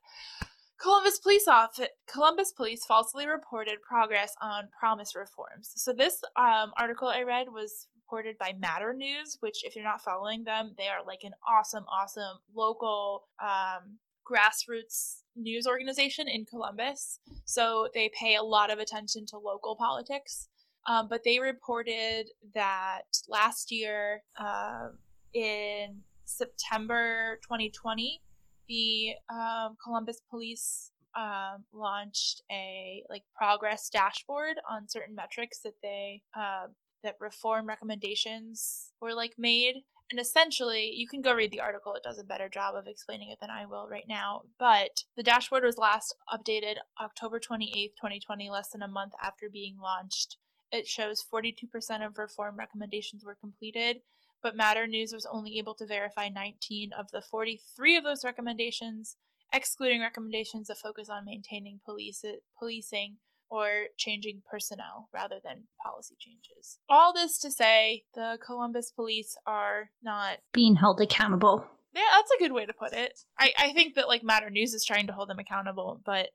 Columbus 0.82 1.20
police 1.20 1.46
off 1.46 1.78
Columbus 2.10 2.52
police 2.52 2.84
falsely 2.84 3.26
reported 3.28 3.80
progress 3.82 4.34
on 4.42 4.68
promise 4.78 5.14
reforms. 5.14 5.72
So 5.76 5.92
this 5.92 6.20
um, 6.36 6.72
article 6.76 7.06
I 7.08 7.22
read 7.22 7.46
was 7.52 7.86
reported 7.94 8.36
by 8.38 8.54
Matter 8.58 8.92
News, 8.92 9.36
which 9.40 9.64
if 9.64 9.76
you're 9.76 9.84
not 9.84 10.02
following 10.02 10.42
them, 10.42 10.74
they 10.76 10.88
are 10.88 11.06
like 11.06 11.20
an 11.22 11.32
awesome, 11.48 11.84
awesome 11.88 12.38
local 12.52 13.28
um, 13.40 13.98
grassroots 14.28 15.22
news 15.36 15.68
organization 15.68 16.26
in 16.26 16.44
Columbus. 16.44 17.20
So 17.44 17.88
they 17.94 18.10
pay 18.18 18.34
a 18.34 18.42
lot 18.42 18.72
of 18.72 18.80
attention 18.80 19.24
to 19.26 19.38
local 19.38 19.76
politics. 19.76 20.48
Um, 20.88 21.06
but 21.08 21.22
they 21.24 21.38
reported 21.38 22.28
that 22.54 23.02
last 23.28 23.70
year, 23.70 24.24
uh, 24.36 24.88
in 25.32 26.00
September 26.24 27.38
2020, 27.42 28.20
the 28.68 29.12
um, 29.30 29.76
Columbus 29.82 30.20
Police 30.30 30.90
um, 31.16 31.64
launched 31.72 32.42
a 32.50 33.02
like 33.10 33.22
progress 33.36 33.88
dashboard 33.90 34.56
on 34.70 34.88
certain 34.88 35.14
metrics 35.14 35.60
that 35.60 35.74
they 35.82 36.22
uh, 36.36 36.66
that 37.02 37.16
reform 37.20 37.66
recommendations 37.66 38.92
were 39.00 39.14
like 39.14 39.34
made. 39.38 39.76
And 40.10 40.20
essentially, 40.20 40.92
you 40.94 41.08
can 41.08 41.22
go 41.22 41.32
read 41.32 41.52
the 41.52 41.60
article. 41.60 41.94
It 41.94 42.02
does 42.02 42.18
a 42.18 42.24
better 42.24 42.48
job 42.48 42.74
of 42.74 42.86
explaining 42.86 43.30
it 43.30 43.38
than 43.40 43.48
I 43.48 43.64
will 43.64 43.88
right 43.88 44.04
now. 44.06 44.42
But 44.58 45.04
the 45.16 45.22
dashboard 45.22 45.64
was 45.64 45.78
last 45.78 46.14
updated 46.30 46.74
October 47.00 47.40
28th, 47.40 47.96
2020, 47.96 48.50
less 48.50 48.68
than 48.68 48.82
a 48.82 48.88
month 48.88 49.14
after 49.22 49.48
being 49.50 49.78
launched. 49.82 50.36
It 50.72 50.88
shows 50.88 51.22
42% 51.32 52.04
of 52.06 52.16
reform 52.18 52.56
recommendations 52.56 53.24
were 53.24 53.34
completed, 53.34 53.98
but 54.42 54.56
Matter 54.56 54.86
News 54.86 55.12
was 55.12 55.26
only 55.30 55.58
able 55.58 55.74
to 55.74 55.86
verify 55.86 56.28
19 56.30 56.92
of 56.98 57.10
the 57.12 57.20
43 57.20 57.96
of 57.98 58.04
those 58.04 58.24
recommendations, 58.24 59.16
excluding 59.52 60.00
recommendations 60.00 60.68
that 60.68 60.78
focus 60.78 61.08
on 61.10 61.26
maintaining 61.26 61.80
police 61.84 62.24
policing 62.58 63.16
or 63.50 63.84
changing 63.98 64.40
personnel 64.50 65.10
rather 65.12 65.36
than 65.44 65.64
policy 65.84 66.16
changes. 66.18 66.78
All 66.88 67.12
this 67.12 67.38
to 67.40 67.50
say, 67.50 68.04
the 68.14 68.38
Columbus 68.44 68.90
police 68.92 69.36
are 69.46 69.90
not 70.02 70.38
Being 70.54 70.74
held 70.76 71.02
accountable. 71.02 71.66
yeah, 71.94 72.00
that's 72.16 72.30
a 72.30 72.38
good 72.38 72.52
way 72.52 72.64
to 72.64 72.72
put 72.72 72.94
it. 72.94 73.12
I, 73.38 73.52
I 73.58 73.72
think 73.74 73.94
that 73.96 74.08
like 74.08 74.24
Matter 74.24 74.48
News 74.48 74.72
is 74.72 74.86
trying 74.86 75.06
to 75.08 75.12
hold 75.12 75.28
them 75.28 75.38
accountable, 75.38 76.00
but 76.06 76.30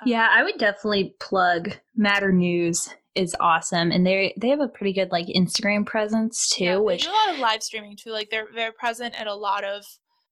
um, 0.00 0.06
Yeah, 0.08 0.28
I 0.28 0.42
would 0.42 0.58
definitely 0.58 1.14
plug 1.20 1.70
Matter 1.94 2.32
News 2.32 2.88
is 3.16 3.34
awesome, 3.40 3.90
and 3.90 4.06
they 4.06 4.34
they 4.36 4.48
have 4.48 4.60
a 4.60 4.68
pretty 4.68 4.92
good 4.92 5.10
like 5.10 5.26
Instagram 5.26 5.86
presence 5.86 6.48
too. 6.48 6.64
yeah, 6.64 6.74
they 6.74 6.80
which 6.80 7.04
do 7.04 7.10
a 7.10 7.12
lot 7.12 7.34
of 7.34 7.38
live 7.38 7.62
streaming 7.62 7.96
too. 7.96 8.10
Like 8.10 8.30
they're 8.30 8.48
they're 8.54 8.72
present 8.72 9.18
at 9.18 9.26
a 9.26 9.34
lot 9.34 9.64
of 9.64 9.84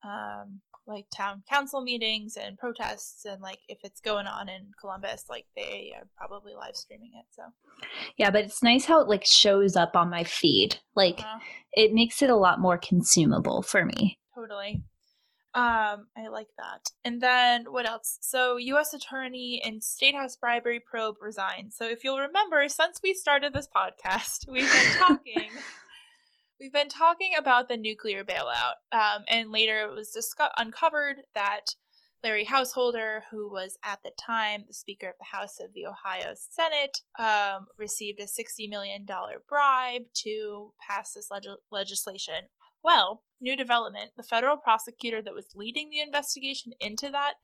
um 0.05 0.61
like 0.87 1.07
town 1.15 1.43
council 1.49 1.81
meetings 1.81 2.37
and 2.37 2.59
protests 2.59 3.25
and 3.25 3.41
like 3.41 3.59
if 3.69 3.79
it's 3.85 4.01
going 4.01 4.27
on 4.27 4.49
in 4.49 4.71
Columbus, 4.81 5.25
like 5.31 5.47
they 5.57 5.93
are 5.97 6.07
probably 6.17 6.53
live 6.55 6.77
streaming 6.77 7.13
it. 7.19 7.25
So 7.31 7.43
yeah, 8.17 8.31
but 8.31 8.45
it's 8.45 8.63
nice 8.63 8.85
how 8.85 9.01
it 9.01 9.09
like 9.09 9.25
shows 9.25 9.77
up 9.77 9.97
on 9.97 10.11
my 10.11 10.25
feed. 10.25 10.77
Like 10.95 11.21
uh, 11.21 11.39
it 11.73 11.93
makes 11.95 12.23
it 12.23 12.31
a 12.31 12.37
lot 12.37 12.61
more 12.61 12.79
consumable 12.79 13.63
for 13.63 13.85
me. 13.85 14.19
totally. 14.35 14.83
Um, 15.55 16.09
I 16.17 16.27
like 16.31 16.49
that. 16.59 16.91
And 17.05 17.21
then 17.21 17.67
what 17.71 17.89
else? 17.89 18.19
So 18.21 18.57
U.S. 18.57 18.93
Attorney 18.93 19.63
and 19.65 19.83
State 19.83 20.17
House 20.17 20.37
bribery 20.37 20.81
probe 20.81 21.17
resigned. 21.21 21.73
So 21.73 21.87
if 21.89 22.03
you'll 22.03 22.19
remember, 22.19 22.69
since 22.69 23.01
we 23.03 23.15
started 23.15 23.53
this 23.53 23.69
podcast, 23.69 24.49
we've 24.49 24.71
been 24.71 24.99
talking. 24.99 25.51
We've 26.61 26.73
been 26.73 26.89
talking 26.89 27.33
about 27.37 27.69
the 27.69 27.77
nuclear 27.77 28.25
bailout, 28.25 28.75
um, 28.93 29.25
and 29.29 29.51
later 29.51 29.83
it 29.83 29.93
was 29.93 30.13
disco- 30.13 30.49
uncovered 30.57 31.17
that 31.35 31.75
Larry 32.25 32.45
Householder, 32.45 33.25
who 33.31 33.51
was 33.51 33.77
at 33.85 33.99
the 34.03 34.13
time 34.19 34.65
the 34.67 34.73
Speaker 34.73 35.09
of 35.09 35.15
the 35.19 35.37
House 35.37 35.61
of 35.61 35.75
the 35.75 35.85
Ohio 35.85 36.35
Senate, 36.35 37.03
um, 37.19 37.67
received 37.77 38.19
a 38.19 38.25
$60 38.25 38.67
million 38.71 39.05
bribe 39.47 40.05
to 40.23 40.73
pass 40.81 41.13
this 41.13 41.31
leg- 41.31 41.45
legislation. 41.71 42.49
Well, 42.85 43.23
new 43.41 43.57
development 43.57 44.11
the 44.17 44.23
federal 44.23 44.59
prosecutor 44.59 45.23
that 45.23 45.35
was 45.35 45.47
leading 45.55 45.89
the 45.91 46.01
investigation 46.01 46.73
into 46.81 47.11
that 47.11 47.35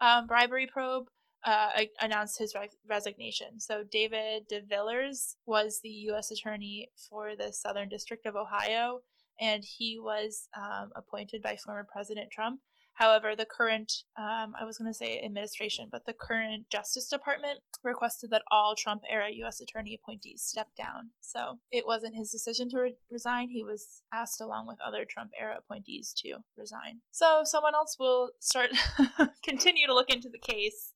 um, 0.00 0.26
bribery 0.26 0.66
probe 0.66 1.06
uh, 1.44 1.70
announced 2.00 2.38
his 2.38 2.54
re- 2.54 2.68
resignation. 2.86 3.58
So 3.58 3.82
David 3.90 4.44
DeVillers 4.52 5.36
was 5.46 5.80
the 5.82 5.88
U.S. 6.10 6.30
attorney 6.30 6.90
for 7.08 7.34
the 7.34 7.50
Southern 7.50 7.88
District 7.88 8.26
of 8.26 8.36
Ohio, 8.36 9.00
and 9.40 9.64
he 9.64 9.98
was 9.98 10.48
um, 10.54 10.90
appointed 10.94 11.42
by 11.42 11.56
former 11.56 11.86
President 11.90 12.30
Trump. 12.30 12.60
However, 12.94 13.34
the 13.34 13.46
current, 13.46 13.92
um, 14.18 14.54
I 14.60 14.64
was 14.64 14.76
going 14.76 14.90
to 14.90 14.96
say 14.96 15.22
administration, 15.24 15.88
but 15.90 16.04
the 16.04 16.12
current 16.12 16.68
Justice 16.70 17.08
Department 17.08 17.60
requested 17.82 18.30
that 18.30 18.42
all 18.50 18.74
Trump 18.76 19.02
era 19.10 19.28
U.S. 19.30 19.60
attorney 19.60 19.94
appointees 19.94 20.42
step 20.42 20.68
down. 20.76 21.10
So 21.20 21.58
it 21.70 21.86
wasn't 21.86 22.16
his 22.16 22.30
decision 22.30 22.68
to 22.70 22.78
re- 22.78 22.96
resign. 23.10 23.48
He 23.48 23.64
was 23.64 24.02
asked, 24.12 24.40
along 24.40 24.66
with 24.66 24.78
other 24.86 25.06
Trump 25.06 25.30
era 25.40 25.56
appointees, 25.58 26.12
to 26.18 26.38
resign. 26.58 27.00
So 27.10 27.40
someone 27.44 27.74
else 27.74 27.96
will 27.98 28.32
start, 28.38 28.70
continue 29.42 29.86
to 29.86 29.94
look 29.94 30.10
into 30.10 30.28
the 30.28 30.38
case 30.38 30.92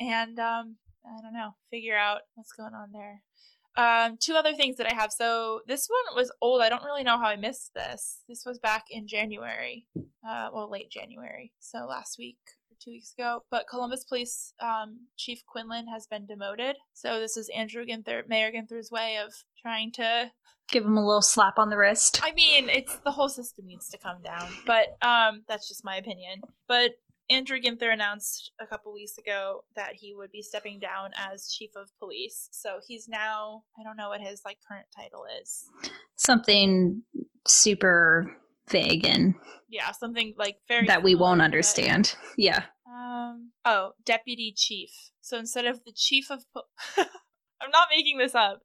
and 0.00 0.38
um, 0.38 0.76
I 1.04 1.20
don't 1.22 1.34
know, 1.34 1.54
figure 1.70 1.96
out 1.96 2.22
what's 2.34 2.52
going 2.52 2.74
on 2.74 2.90
there. 2.92 3.22
Um, 3.74 4.18
two 4.20 4.34
other 4.34 4.54
things 4.54 4.76
that 4.76 4.90
I 4.90 4.94
have. 4.94 5.12
So 5.12 5.60
this 5.66 5.88
one 5.88 6.16
was 6.16 6.30
old. 6.40 6.60
I 6.60 6.68
don't 6.68 6.84
really 6.84 7.04
know 7.04 7.16
how 7.16 7.26
I 7.26 7.36
missed 7.36 7.72
this. 7.74 8.20
This 8.28 8.44
was 8.44 8.58
back 8.58 8.84
in 8.90 9.08
January, 9.08 9.86
uh, 10.28 10.48
well, 10.52 10.70
late 10.70 10.90
January, 10.90 11.52
so 11.60 11.86
last 11.86 12.18
week 12.18 12.38
or 12.70 12.76
two 12.80 12.90
weeks 12.92 13.12
ago. 13.16 13.42
But 13.50 13.66
Columbus 13.68 14.04
Police 14.04 14.54
um, 14.60 15.06
Chief 15.16 15.44
Quinlan 15.46 15.86
has 15.88 16.06
been 16.06 16.26
demoted. 16.26 16.76
So 16.94 17.20
this 17.20 17.36
is 17.36 17.50
Andrew 17.54 17.84
Ginther, 17.84 18.28
Mayor 18.28 18.52
Ginther's 18.52 18.90
way 18.90 19.18
of 19.24 19.32
trying 19.60 19.92
to 19.92 20.30
Give 20.70 20.84
him 20.84 20.96
a 20.96 21.04
little 21.04 21.22
slap 21.22 21.58
on 21.58 21.68
the 21.68 21.76
wrist. 21.76 22.20
I 22.22 22.32
mean, 22.32 22.68
it's 22.68 22.96
the 23.04 23.10
whole 23.10 23.28
system 23.28 23.66
needs 23.66 23.88
to 23.90 23.98
come 23.98 24.22
down, 24.22 24.48
but 24.64 24.96
um, 25.06 25.42
that's 25.46 25.68
just 25.68 25.84
my 25.84 25.96
opinion. 25.96 26.40
But 26.66 26.92
Andrew 27.28 27.58
Ginther 27.60 27.92
announced 27.92 28.52
a 28.60 28.66
couple 28.66 28.92
weeks 28.92 29.18
ago 29.18 29.64
that 29.76 29.94
he 29.94 30.14
would 30.14 30.30
be 30.30 30.40
stepping 30.40 30.78
down 30.78 31.10
as 31.16 31.50
chief 31.50 31.70
of 31.76 31.90
police. 31.98 32.48
So 32.52 32.78
he's 32.86 33.08
now 33.08 33.64
I 33.78 33.82
don't 33.82 33.96
know 33.96 34.08
what 34.08 34.20
his 34.20 34.42
like 34.44 34.58
current 34.66 34.86
title 34.94 35.24
is. 35.42 35.68
Something 36.16 37.02
super 37.46 38.36
vague 38.68 39.04
and 39.06 39.34
Yeah, 39.68 39.90
something 39.92 40.34
like 40.36 40.56
very 40.68 40.86
that 40.86 41.02
we 41.02 41.14
won't 41.14 41.42
understand. 41.42 42.14
Yeah. 42.36 42.64
Um. 42.86 43.52
Oh, 43.64 43.92
deputy 44.04 44.52
chief. 44.56 44.90
So 45.20 45.38
instead 45.38 45.66
of 45.66 45.84
the 45.84 45.92
chief 45.92 46.30
of, 46.30 46.44
po- 46.52 46.64
I'm 46.98 47.70
not 47.70 47.88
making 47.94 48.18
this 48.18 48.34
up. 48.34 48.60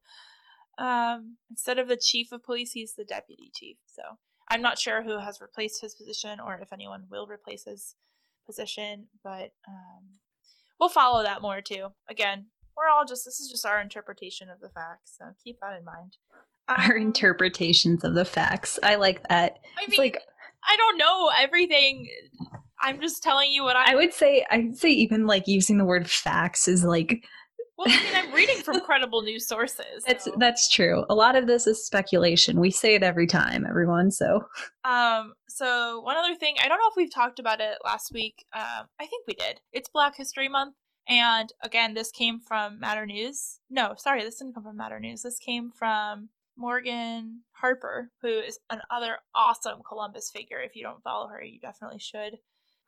Um, 0.78 1.36
instead 1.50 1.78
of 1.78 1.88
the 1.88 1.96
chief 1.96 2.30
of 2.32 2.42
police, 2.44 2.72
he's 2.72 2.94
the 2.94 3.04
deputy 3.04 3.50
chief. 3.54 3.76
So 3.86 4.02
I'm 4.48 4.62
not 4.62 4.78
sure 4.78 5.02
who 5.02 5.18
has 5.18 5.40
replaced 5.40 5.80
his 5.80 5.94
position 5.94 6.40
or 6.40 6.58
if 6.60 6.72
anyone 6.72 7.04
will 7.10 7.26
replace 7.26 7.64
his 7.64 7.94
position, 8.46 9.08
but 9.22 9.50
um, 9.68 10.18
we'll 10.78 10.88
follow 10.88 11.22
that 11.22 11.42
more 11.42 11.60
too. 11.60 11.88
Again, 12.08 12.46
we're 12.78 12.88
all 12.88 13.04
just 13.04 13.24
this 13.24 13.40
is 13.40 13.50
just 13.50 13.66
our 13.66 13.80
interpretation 13.80 14.48
of 14.48 14.60
the 14.60 14.68
facts, 14.70 15.16
so 15.18 15.24
keep 15.42 15.58
that 15.60 15.76
in 15.78 15.84
mind. 15.84 16.16
Our 16.68 16.96
Um, 16.96 17.02
interpretations 17.02 18.04
of 18.04 18.14
the 18.14 18.24
facts. 18.24 18.78
I 18.82 18.94
like 18.96 19.26
that. 19.28 19.58
I 19.78 19.82
It's 19.82 19.90
mean, 19.90 19.98
like 20.00 20.22
I 20.68 20.76
don't 20.76 20.98
know 20.98 21.30
everything. 21.36 22.08
I'm 22.80 23.00
just 23.00 23.22
telling 23.22 23.50
you 23.50 23.64
what 23.64 23.74
I. 23.76 23.92
I 23.92 23.94
would 23.96 24.12
say 24.14 24.44
I 24.50 24.58
would 24.58 24.76
say 24.78 24.90
even 24.90 25.26
like 25.26 25.44
using 25.46 25.78
the 25.78 25.84
word 25.84 26.08
facts 26.10 26.68
is 26.68 26.84
like 26.84 27.24
well, 27.76 27.86
I 27.88 27.96
mean, 28.02 28.14
I'm 28.14 28.34
reading 28.34 28.58
from 28.58 28.80
credible 28.84 29.22
news 29.22 29.46
sources. 29.46 30.02
that's 30.06 30.28
that's 30.38 30.68
true. 30.68 31.04
A 31.08 31.14
lot 31.14 31.36
of 31.36 31.46
this 31.46 31.66
is 31.66 31.84
speculation. 31.86 32.60
We 32.60 32.70
say 32.70 32.94
it 32.96 33.02
every 33.02 33.26
time, 33.28 33.64
everyone. 33.68 34.10
So 34.10 34.44
Um, 34.84 35.32
so 35.48 36.00
one 36.00 36.16
other 36.16 36.34
thing, 36.34 36.56
I 36.62 36.68
don't 36.68 36.78
know 36.78 36.88
if 36.90 36.96
we've 36.96 37.12
talked 37.14 37.38
about 37.38 37.60
it 37.60 37.78
last 37.84 38.10
week. 38.12 38.44
Um, 38.54 38.86
I 39.00 39.06
think 39.06 39.26
we 39.26 39.34
did. 39.34 39.60
It's 39.72 39.88
Black 39.88 40.16
History 40.16 40.48
Month. 40.48 40.74
And 41.08 41.50
again, 41.62 41.94
this 41.94 42.10
came 42.10 42.38
from 42.40 42.78
Matter 42.80 43.06
News. 43.06 43.60
No, 43.70 43.94
sorry, 43.96 44.22
this 44.22 44.38
didn't 44.38 44.54
come 44.54 44.64
from 44.64 44.76
Matter 44.76 45.00
News. 45.00 45.22
This 45.22 45.38
came 45.38 45.70
from 45.70 46.28
Morgan 46.56 47.42
Harper, 47.52 48.10
who 48.20 48.28
is 48.28 48.58
another 48.68 49.18
awesome 49.34 49.78
Columbus 49.88 50.30
figure. 50.30 50.60
If 50.60 50.76
you 50.76 50.82
don't 50.82 51.02
follow 51.02 51.28
her, 51.28 51.42
you 51.42 51.60
definitely 51.60 52.00
should. 52.00 52.38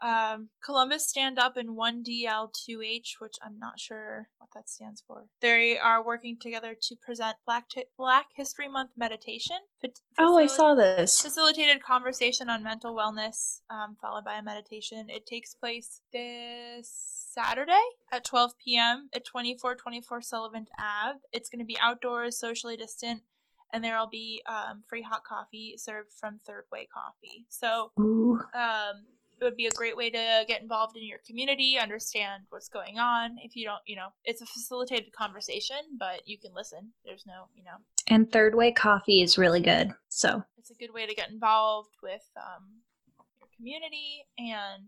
Um, 0.02 0.48
Columbus 0.64 1.06
Stand 1.06 1.38
Up 1.38 1.58
in 1.58 1.76
1DL2H, 1.76 3.20
which 3.20 3.34
I'm 3.42 3.58
not 3.58 3.78
sure 3.78 4.28
what 4.38 4.48
that 4.54 4.68
stands 4.68 5.02
for. 5.06 5.26
They 5.42 5.78
are 5.78 6.02
working 6.04 6.38
together 6.40 6.74
to 6.80 6.96
present 7.04 7.36
Black, 7.44 7.68
Ti- 7.68 7.84
Black 7.98 8.26
History 8.34 8.66
Month 8.66 8.92
meditation. 8.96 9.56
Fa- 9.82 9.88
Oh, 10.18 10.38
I 10.38 10.46
saw 10.46 10.74
this. 10.74 11.20
facilitated 11.20 11.82
conversation 11.82 12.48
on 12.48 12.62
mental 12.62 12.94
wellness, 12.94 13.60
um, 13.68 13.96
followed 14.00 14.24
by 14.24 14.36
a 14.38 14.42
meditation. 14.42 15.10
It 15.10 15.26
takes 15.26 15.54
place 15.54 16.00
this 16.14 17.19
Saturday 17.30 17.72
at 18.12 18.24
12 18.24 18.52
p.m. 18.62 19.08
at 19.12 19.24
2424 19.24 20.22
Sullivan 20.22 20.66
Ave. 20.78 21.20
It's 21.32 21.48
going 21.48 21.60
to 21.60 21.64
be 21.64 21.78
outdoors, 21.80 22.38
socially 22.38 22.76
distant, 22.76 23.22
and 23.72 23.84
there 23.84 23.98
will 23.98 24.08
be 24.08 24.42
um, 24.46 24.82
free 24.88 25.02
hot 25.02 25.24
coffee 25.24 25.76
served 25.78 26.12
from 26.12 26.38
Third 26.44 26.64
Way 26.72 26.88
Coffee. 26.92 27.46
So 27.48 27.92
um, 28.54 29.04
it 29.40 29.44
would 29.44 29.56
be 29.56 29.66
a 29.66 29.70
great 29.70 29.96
way 29.96 30.10
to 30.10 30.44
get 30.48 30.60
involved 30.60 30.96
in 30.96 31.04
your 31.04 31.18
community, 31.26 31.78
understand 31.80 32.44
what's 32.50 32.68
going 32.68 32.98
on. 32.98 33.36
If 33.42 33.56
you 33.56 33.64
don't, 33.64 33.80
you 33.86 33.96
know, 33.96 34.08
it's 34.24 34.42
a 34.42 34.46
facilitated 34.46 35.12
conversation, 35.12 35.76
but 35.98 36.26
you 36.26 36.36
can 36.36 36.52
listen. 36.54 36.90
There's 37.04 37.24
no, 37.26 37.44
you 37.54 37.62
know, 37.62 37.76
And 38.08 38.30
third 38.30 38.54
way 38.54 38.72
coffee 38.72 39.22
is 39.22 39.38
really 39.38 39.60
good. 39.60 39.92
So 40.08 40.42
it's 40.58 40.70
a 40.70 40.74
good 40.74 40.92
way 40.92 41.06
to 41.06 41.14
get 41.14 41.30
involved 41.30 41.94
with 42.02 42.28
um, 42.36 42.64
your 43.40 43.48
community 43.56 44.26
and 44.36 44.84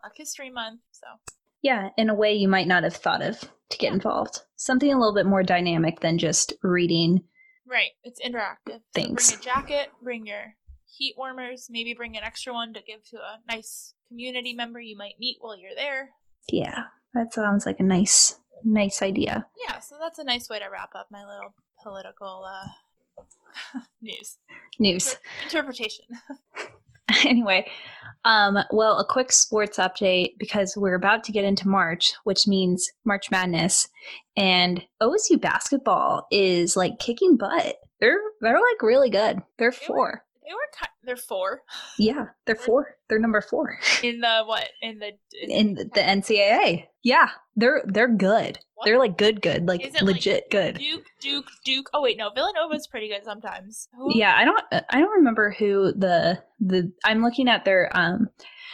Black 0.00 0.16
History 0.16 0.50
Month. 0.50 0.80
So 0.92 1.06
yeah, 1.64 1.88
in 1.96 2.10
a 2.10 2.14
way 2.14 2.34
you 2.34 2.46
might 2.46 2.68
not 2.68 2.84
have 2.84 2.94
thought 2.94 3.22
of 3.22 3.40
to 3.70 3.78
get 3.78 3.92
involved. 3.92 4.38
Something 4.56 4.92
a 4.92 4.98
little 4.98 5.14
bit 5.14 5.26
more 5.26 5.42
dynamic 5.42 6.00
than 6.00 6.18
just 6.18 6.52
reading. 6.62 7.24
right, 7.66 7.90
it's 8.04 8.20
interactive. 8.20 8.78
So 8.78 8.80
Thanks. 8.94 9.30
bring 9.30 9.40
a 9.40 9.42
jacket, 9.42 9.88
bring 10.02 10.26
your 10.26 10.54
heat 10.84 11.14
warmers, 11.16 11.66
maybe 11.70 11.94
bring 11.94 12.16
an 12.16 12.22
extra 12.22 12.52
one 12.52 12.74
to 12.74 12.80
give 12.82 13.02
to 13.10 13.16
a 13.16 13.38
nice 13.50 13.94
community 14.08 14.52
member 14.54 14.78
you 14.78 14.96
might 14.96 15.14
meet 15.18 15.38
while 15.40 15.58
you're 15.58 15.74
there. 15.74 16.10
Yeah, 16.52 16.84
that 17.14 17.32
sounds 17.32 17.64
like 17.66 17.80
a 17.80 17.84
nice, 17.84 18.38
nice 18.62 19.00
idea. 19.00 19.46
Yeah, 19.66 19.80
so 19.80 19.96
that's 19.98 20.18
a 20.18 20.24
nice 20.24 20.48
way 20.50 20.58
to 20.58 20.66
wrap 20.70 20.90
up 20.94 21.08
my 21.10 21.24
little 21.24 21.54
political 21.82 22.44
uh, 22.46 23.80
news 24.02 24.36
News. 24.78 25.16
interpretation. 25.44 26.04
anyway, 27.28 27.66
um, 28.24 28.58
well, 28.70 28.98
a 28.98 29.04
quick 29.04 29.32
sports 29.32 29.78
update 29.78 30.30
because 30.38 30.76
we're 30.76 30.94
about 30.94 31.24
to 31.24 31.32
get 31.32 31.44
into 31.44 31.68
March, 31.68 32.14
which 32.24 32.46
means 32.46 32.90
March 33.04 33.30
Madness, 33.30 33.88
and 34.36 34.84
OSU 35.02 35.40
basketball 35.40 36.26
is 36.30 36.76
like 36.76 36.98
kicking 36.98 37.36
butt. 37.36 37.76
They're 38.00 38.20
they're 38.40 38.54
like 38.54 38.82
really 38.82 39.10
good. 39.10 39.38
They're 39.58 39.72
four. 39.72 40.24
They 40.44 40.52
were 40.52 40.68
ki- 40.78 40.88
they're 41.04 41.16
four 41.16 41.62
Yeah, 41.98 42.26
they're 42.46 42.54
four. 42.54 42.96
They're 43.08 43.18
number 43.18 43.40
four 43.40 43.78
in 44.02 44.20
the 44.20 44.42
what 44.44 44.68
in 44.82 44.98
the 44.98 45.12
in 45.48 45.74
the, 45.74 45.84
the 45.84 46.00
NCAA. 46.00 46.84
Yeah, 47.02 47.28
they're 47.56 47.82
they're 47.86 48.08
good. 48.08 48.58
What? 48.74 48.84
They're 48.84 48.98
like 48.98 49.16
good, 49.16 49.40
good, 49.40 49.66
like 49.66 49.82
Is 49.82 49.94
it, 49.94 50.02
like, 50.02 50.16
legit 50.16 50.50
good. 50.50 50.78
Duke 50.78 51.04
Duke 51.20 51.46
Duke. 51.64 51.90
Oh 51.94 52.02
wait, 52.02 52.18
no, 52.18 52.30
Villanova's 52.34 52.86
pretty 52.86 53.08
good 53.08 53.24
sometimes. 53.24 53.88
Who- 53.96 54.16
Yeah, 54.16 54.34
I 54.36 54.44
don't 54.44 54.62
I 54.72 55.00
don't 55.00 55.16
remember 55.16 55.54
who 55.58 55.92
the 55.92 56.42
the 56.60 56.92
I'm 57.04 57.22
looking 57.22 57.48
at 57.48 57.64
their 57.64 57.90
um 57.96 58.28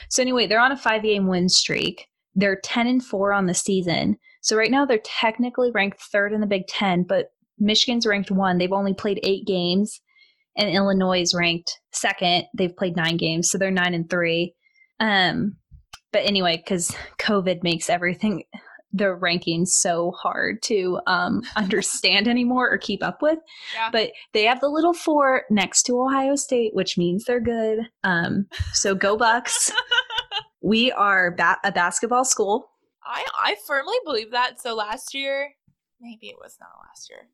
so 0.08 0.22
anyway, 0.22 0.46
they're 0.46 0.60
on 0.60 0.72
a 0.72 0.76
5 0.76 1.02
game 1.02 1.28
win 1.28 1.48
streak. 1.48 2.08
They're 2.34 2.60
10 2.64 2.86
and 2.86 3.04
4 3.04 3.32
on 3.32 3.46
the 3.46 3.54
season. 3.54 4.16
So 4.40 4.56
right 4.56 4.70
now 4.70 4.84
they're 4.84 4.98
technically 5.04 5.70
ranked 5.70 6.00
3rd 6.12 6.34
in 6.34 6.40
the 6.40 6.46
Big 6.46 6.66
10, 6.66 7.04
but 7.04 7.32
Michigan's 7.58 8.06
ranked 8.06 8.30
1. 8.30 8.58
They've 8.58 8.72
only 8.72 8.94
played 8.94 9.20
8 9.22 9.46
games 9.46 10.00
and 10.56 10.70
Illinois 10.70 11.20
is 11.22 11.34
ranked 11.34 11.78
2nd. 11.94 12.44
They've 12.56 12.76
played 12.76 12.96
9 12.96 13.16
games, 13.16 13.50
so 13.50 13.58
they're 13.58 13.70
9 13.70 13.94
and 13.94 14.08
3. 14.10 14.54
Um 14.98 15.56
but 16.12 16.22
anyway, 16.24 16.62
cuz 16.66 16.94
COVID 17.18 17.62
makes 17.62 17.88
everything 17.88 18.44
the 18.92 19.04
rankings 19.04 19.68
so 19.68 20.10
hard 20.10 20.60
to 20.62 20.98
um, 21.06 21.42
understand 21.56 22.26
anymore 22.26 22.68
or 22.68 22.76
keep 22.76 23.04
up 23.04 23.22
with 23.22 23.38
Yeah. 23.72 23.88
but 23.92 24.10
they 24.32 24.42
have 24.42 24.58
the 24.60 24.68
little 24.68 24.92
four 24.92 25.44
next 25.48 25.84
to 25.84 26.00
Ohio 26.02 26.34
State, 26.34 26.74
which 26.74 26.98
means 26.98 27.24
they're 27.24 27.38
good. 27.38 27.78
Um, 28.02 28.48
so 28.72 28.96
go 28.96 29.16
Bucks. 29.16 29.70
we 30.60 30.90
are 30.90 31.30
ba- 31.30 31.58
a 31.62 31.70
basketball 31.70 32.24
school. 32.24 32.70
I 33.04 33.24
I 33.38 33.56
firmly 33.64 33.96
believe 34.04 34.32
that. 34.32 34.60
So 34.60 34.74
last 34.74 35.14
year, 35.14 35.52
maybe 36.00 36.26
it 36.28 36.36
was 36.42 36.56
not 36.60 36.70
last 36.84 37.08
year. 37.10 37.28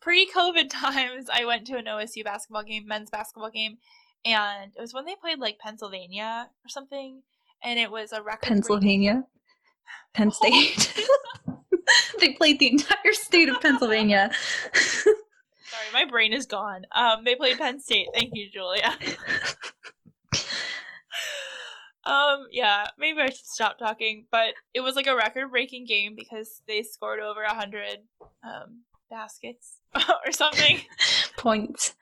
Pre-COVID 0.00 0.68
times, 0.70 1.28
I 1.32 1.44
went 1.44 1.66
to 1.68 1.76
an 1.76 1.86
OSU 1.86 2.24
basketball 2.24 2.62
game, 2.62 2.86
men's 2.86 3.10
basketball 3.10 3.50
game, 3.50 3.78
and 4.24 4.72
it 4.76 4.80
was 4.80 4.94
when 4.94 5.04
they 5.04 5.14
played 5.14 5.38
like 5.38 5.58
Pennsylvania 5.58 6.48
or 6.64 6.68
something, 6.68 7.22
and 7.62 7.78
it 7.78 7.90
was 7.90 8.12
a 8.12 8.22
record. 8.22 8.46
Pennsylvania, 8.46 9.24
Penn 10.14 10.30
State. 10.30 10.94
they 12.20 12.32
played 12.32 12.58
the 12.58 12.70
entire 12.70 13.12
state 13.12 13.48
of 13.48 13.60
Pennsylvania. 13.60 14.30
Sorry, 14.74 15.92
my 15.92 16.04
brain 16.04 16.32
is 16.32 16.46
gone. 16.46 16.84
Um, 16.94 17.24
they 17.24 17.34
played 17.34 17.58
Penn 17.58 17.80
State. 17.80 18.08
Thank 18.14 18.30
you, 18.34 18.48
Julia. 18.50 18.96
um, 22.04 22.46
yeah, 22.50 22.86
maybe 22.98 23.20
I 23.20 23.26
should 23.26 23.44
stop 23.44 23.78
talking. 23.78 24.26
But 24.30 24.54
it 24.74 24.80
was 24.80 24.96
like 24.96 25.06
a 25.06 25.16
record-breaking 25.16 25.86
game 25.86 26.14
because 26.16 26.62
they 26.66 26.82
scored 26.82 27.20
over 27.20 27.42
a 27.42 27.54
hundred 27.54 27.98
um 28.44 28.82
baskets 29.10 29.78
or 29.94 30.32
something. 30.32 30.80
points 31.36 31.94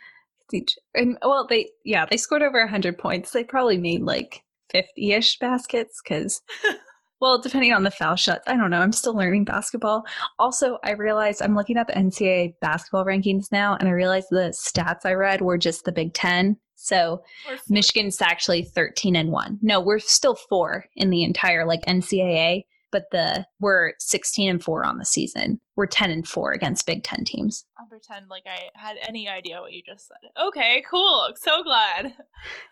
each. 0.53 0.77
And 0.95 1.19
well, 1.23 1.47
they 1.49 1.71
yeah, 1.85 2.07
they 2.07 2.17
scored 2.17 2.43
over 2.43 2.67
hundred 2.67 2.99
points. 2.99 3.33
They 3.33 3.45
probably 3.45 3.79
made 3.79 4.03
like 4.03 4.43
fifty-ish 4.71 5.39
baskets 5.39 6.01
because. 6.03 6.43
Well, 7.21 7.41
depending 7.41 7.73
on 7.73 7.85
the 7.85 7.91
foul 7.91 8.17
shots, 8.17 8.43
I 8.47 8.55
don't 8.55 8.71
know. 8.71 8.81
I'm 8.81 8.93
still 8.93 9.17
learning 9.17 9.45
basketball. 9.45 10.05
Also, 10.39 10.79
I 10.85 10.91
realized 10.91 11.41
I'm 11.41 11.55
looking 11.55 11.79
at 11.79 11.87
the 11.87 11.95
NCAA 11.95 12.55
basketball 12.61 13.07
rankings 13.07 13.51
now, 13.51 13.77
and 13.81 13.89
I 13.89 13.93
realized 13.93 14.27
the 14.31 14.53
stats 14.55 15.07
I 15.07 15.13
read 15.15 15.41
were 15.41 15.57
just 15.57 15.87
the 15.87 15.93
Big 15.93 16.13
Ten. 16.13 16.59
So 16.75 17.23
Michigan's 17.69 18.21
actually 18.21 18.65
13 18.65 19.17
and 19.17 19.31
one. 19.31 19.59
No, 19.63 19.81
we're 19.81 20.01
still 20.01 20.35
four 20.35 20.85
in 20.97 21.09
the 21.09 21.25
entire 21.25 21.65
like 21.65 21.81
NCAA, 21.87 22.65
but 22.95 23.11
the 23.11 23.45
we're 23.59 23.95
16 23.99 24.49
and 24.49 24.63
four 24.63 24.85
on 24.85 24.99
the 24.99 25.05
season. 25.05 25.61
We're 25.75 25.87
10 25.87 26.13
and 26.13 26.27
four 26.27 26.53
against 26.53 26.87
Big 26.87 27.03
Ten 27.03 27.25
teams. 27.25 27.65
I'll 27.77 27.89
pretend 27.89 28.27
like 28.31 28.45
I 28.47 28.69
had 28.79 28.99
any 29.09 29.29
idea 29.29 29.61
what 29.61 29.73
you 29.73 29.83
just 29.85 30.07
said. 30.07 30.31
Okay, 30.41 30.85
cool. 30.89 31.31
So 31.35 31.65
glad. 31.65 32.15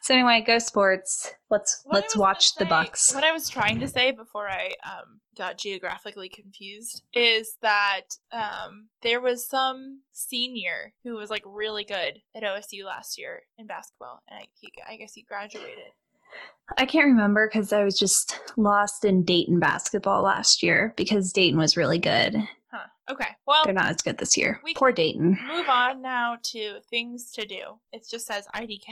So 0.03 0.15
anyway, 0.15 0.45
go 0.47 0.59
sports. 0.59 1.33
Let's 1.51 1.81
What 1.85 1.95
let's 1.95 2.17
watch 2.17 2.55
the 2.55 2.67
Bucks. 2.67 3.13
What 3.13 3.25
I 3.25 3.33
was 3.33 3.49
trying 3.49 3.81
to 3.81 3.89
say 3.89 4.13
before 4.13 4.49
I 4.49 4.75
um, 4.85 5.21
got 5.37 5.59
geographically 5.59 6.29
confused 6.29 7.03
is 7.15 7.57
that 7.63 8.03
um, 8.33 8.91
there 9.03 9.21
was 9.21 9.49
some 9.49 10.03
senior 10.13 10.93
who 11.03 11.17
was 11.17 11.31
like 11.31 11.43
really 11.47 11.85
good 11.85 12.21
at 12.37 12.43
OSU 12.43 12.85
last 12.85 13.19
year 13.19 13.43
in 13.59 13.67
basketball, 13.67 14.23
and 14.29 14.41
I, 14.41 14.47
he, 14.61 14.71
I 14.89 14.97
guess 14.97 15.15
he 15.15 15.23
graduated. 15.23 15.93
I 16.79 16.87
can't 16.87 17.07
remember 17.07 17.49
because 17.49 17.73
I 17.73 17.85
was 17.85 17.99
just 17.99 18.41
lost 18.57 19.05
in 19.05 19.25
Dayton 19.25 19.59
basketball 19.61 20.23
last 20.23 20.63
year 20.63 20.95
because 20.97 21.33
Dayton 21.33 21.59
was 21.59 21.77
really 21.77 21.99
good. 21.99 22.37
Huh. 22.71 22.87
Okay. 23.11 23.27
Well, 23.47 23.65
They're 23.65 23.75
not 23.75 23.91
as 23.91 24.01
good 24.01 24.17
this 24.17 24.37
year. 24.37 24.59
We 24.65 24.73
Poor 24.75 24.93
Dayton. 24.93 25.39
move 25.47 25.69
on 25.69 26.01
now 26.01 26.39
to 26.45 26.79
things 26.89 27.31
to 27.33 27.45
do. 27.45 27.79
It 27.93 28.07
just 28.11 28.27
says 28.27 28.47
IDK. 28.55 28.87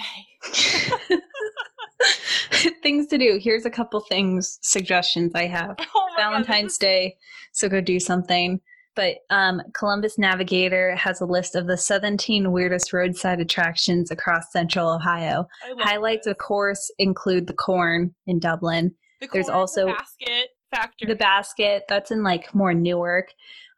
things 2.82 3.06
to 3.08 3.18
do. 3.18 3.38
Here's 3.40 3.64
a 3.66 3.70
couple 3.70 4.00
things, 4.00 4.58
suggestions 4.62 5.32
I 5.34 5.46
have. 5.46 5.76
oh 5.94 6.08
my 6.16 6.22
God, 6.22 6.30
Valentine's 6.30 6.72
is- 6.72 6.78
Day, 6.78 7.16
so 7.52 7.68
go 7.68 7.80
do 7.80 7.98
something. 8.00 8.60
But 8.96 9.16
um, 9.30 9.62
Columbus 9.72 10.18
Navigator 10.18 10.94
has 10.96 11.20
a 11.20 11.24
list 11.26 11.54
of 11.54 11.66
the 11.66 11.76
17 11.76 12.50
weirdest 12.52 12.92
roadside 12.92 13.40
attractions 13.40 14.10
across 14.10 14.50
central 14.52 14.92
Ohio. 14.92 15.46
Highlights, 15.78 16.24
this. 16.26 16.32
of 16.32 16.38
course, 16.38 16.90
include 16.98 17.46
the 17.46 17.52
corn 17.54 18.14
in 18.26 18.40
Dublin, 18.40 18.92
The 19.20 19.28
there's 19.32 19.46
corn, 19.46 19.54
the 19.54 19.58
also- 19.60 19.86
basket 19.86 20.48
factory. 20.74 21.08
the 21.08 21.14
basket, 21.16 21.84
that's 21.88 22.10
in 22.10 22.22
like 22.22 22.54
more 22.54 22.74
Newark. 22.74 23.32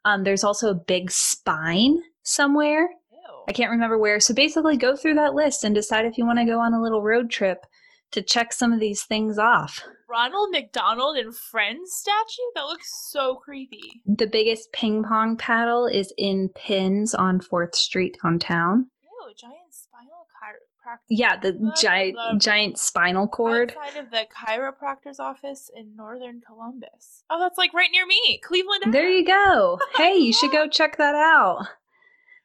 Um, 0.05 0.23
there's 0.23 0.43
also 0.43 0.69
a 0.71 0.75
big 0.75 1.11
spine 1.11 1.99
somewhere. 2.23 2.81
Ew. 3.11 3.43
I 3.47 3.51
can't 3.53 3.71
remember 3.71 3.97
where. 3.97 4.19
So 4.19 4.33
basically, 4.33 4.77
go 4.77 4.95
through 4.95 5.13
that 5.15 5.33
list 5.35 5.63
and 5.63 5.73
decide 5.75 6.05
if 6.05 6.17
you 6.17 6.25
want 6.25 6.39
to 6.39 6.45
go 6.45 6.59
on 6.59 6.73
a 6.73 6.81
little 6.81 7.01
road 7.01 7.29
trip 7.29 7.65
to 8.11 8.21
check 8.21 8.51
some 8.51 8.73
of 8.73 8.79
these 8.79 9.03
things 9.03 9.37
off. 9.37 9.81
Ronald 10.13 10.51
McDonald 10.51 11.17
and 11.17 11.35
Friends 11.35 11.91
statue? 11.91 12.43
That 12.53 12.65
looks 12.65 13.09
so 13.09 13.33
creepy. 13.33 14.03
The 14.05 14.27
biggest 14.27 14.71
ping 14.71 15.03
pong 15.03 15.37
paddle 15.37 15.87
is 15.87 16.13
in 16.19 16.49
Pins 16.49 17.15
on 17.15 17.39
4th 17.39 17.73
Street 17.73 18.15
downtown. 18.21 18.91
Ew, 19.01 19.33
giant 19.35 19.71
spinal 19.71 20.27
chiropractor. 20.29 20.99
Yeah, 21.09 21.39
the 21.39 21.55
oh, 21.55 21.59
Blah, 21.59 21.73
giant 21.73 22.17
giant 22.39 22.77
spinal 22.77 23.27
cord. 23.27 23.73
Outside 23.75 23.99
of 23.99 24.11
the 24.11 24.27
chiropractor's 24.37 25.19
office 25.19 25.71
in 25.75 25.95
northern 25.95 26.41
Columbus. 26.45 27.23
Oh, 27.31 27.39
that's 27.39 27.57
like 27.57 27.73
right 27.73 27.89
near 27.91 28.05
me, 28.05 28.39
Cleveland. 28.43 28.93
There 28.93 29.09
you 29.09 29.25
go. 29.25 29.79
Hey, 29.95 30.17
you 30.17 30.31
should 30.31 30.51
go 30.51 30.67
check 30.67 30.97
that 30.97 31.15
out. 31.15 31.65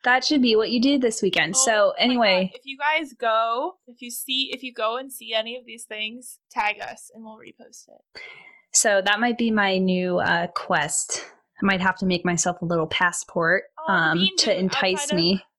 That 0.04 0.24
should 0.24 0.40
be 0.42 0.54
what 0.56 0.70
you 0.70 0.80
do 0.80 0.98
this 0.98 1.20
weekend. 1.22 1.54
Oh 1.56 1.64
so 1.64 1.90
anyway, 1.98 2.50
if 2.54 2.62
you 2.64 2.78
guys 2.78 3.12
go, 3.12 3.74
if 3.86 4.00
you 4.00 4.10
see, 4.10 4.50
if 4.52 4.62
you 4.62 4.72
go 4.72 4.96
and 4.96 5.12
see 5.12 5.34
any 5.34 5.56
of 5.56 5.66
these 5.66 5.84
things, 5.84 6.38
tag 6.50 6.80
us 6.80 7.10
and 7.14 7.24
we'll 7.24 7.36
repost 7.38 7.88
it. 7.88 8.20
so 8.72 9.02
that 9.04 9.18
might 9.20 9.36
be 9.38 9.50
my 9.50 9.78
new 9.78 10.18
uh, 10.18 10.46
quest. 10.48 11.24
I 11.60 11.66
might 11.66 11.80
have 11.80 11.96
to 11.98 12.06
make 12.06 12.24
myself 12.24 12.62
a 12.62 12.64
little 12.64 12.86
passport 12.86 13.64
Oh, 13.88 13.92
um, 13.92 14.28
to 14.38 14.56
entice 14.56 14.94
outside 15.02 15.12
of- 15.12 15.16
me. 15.16 15.44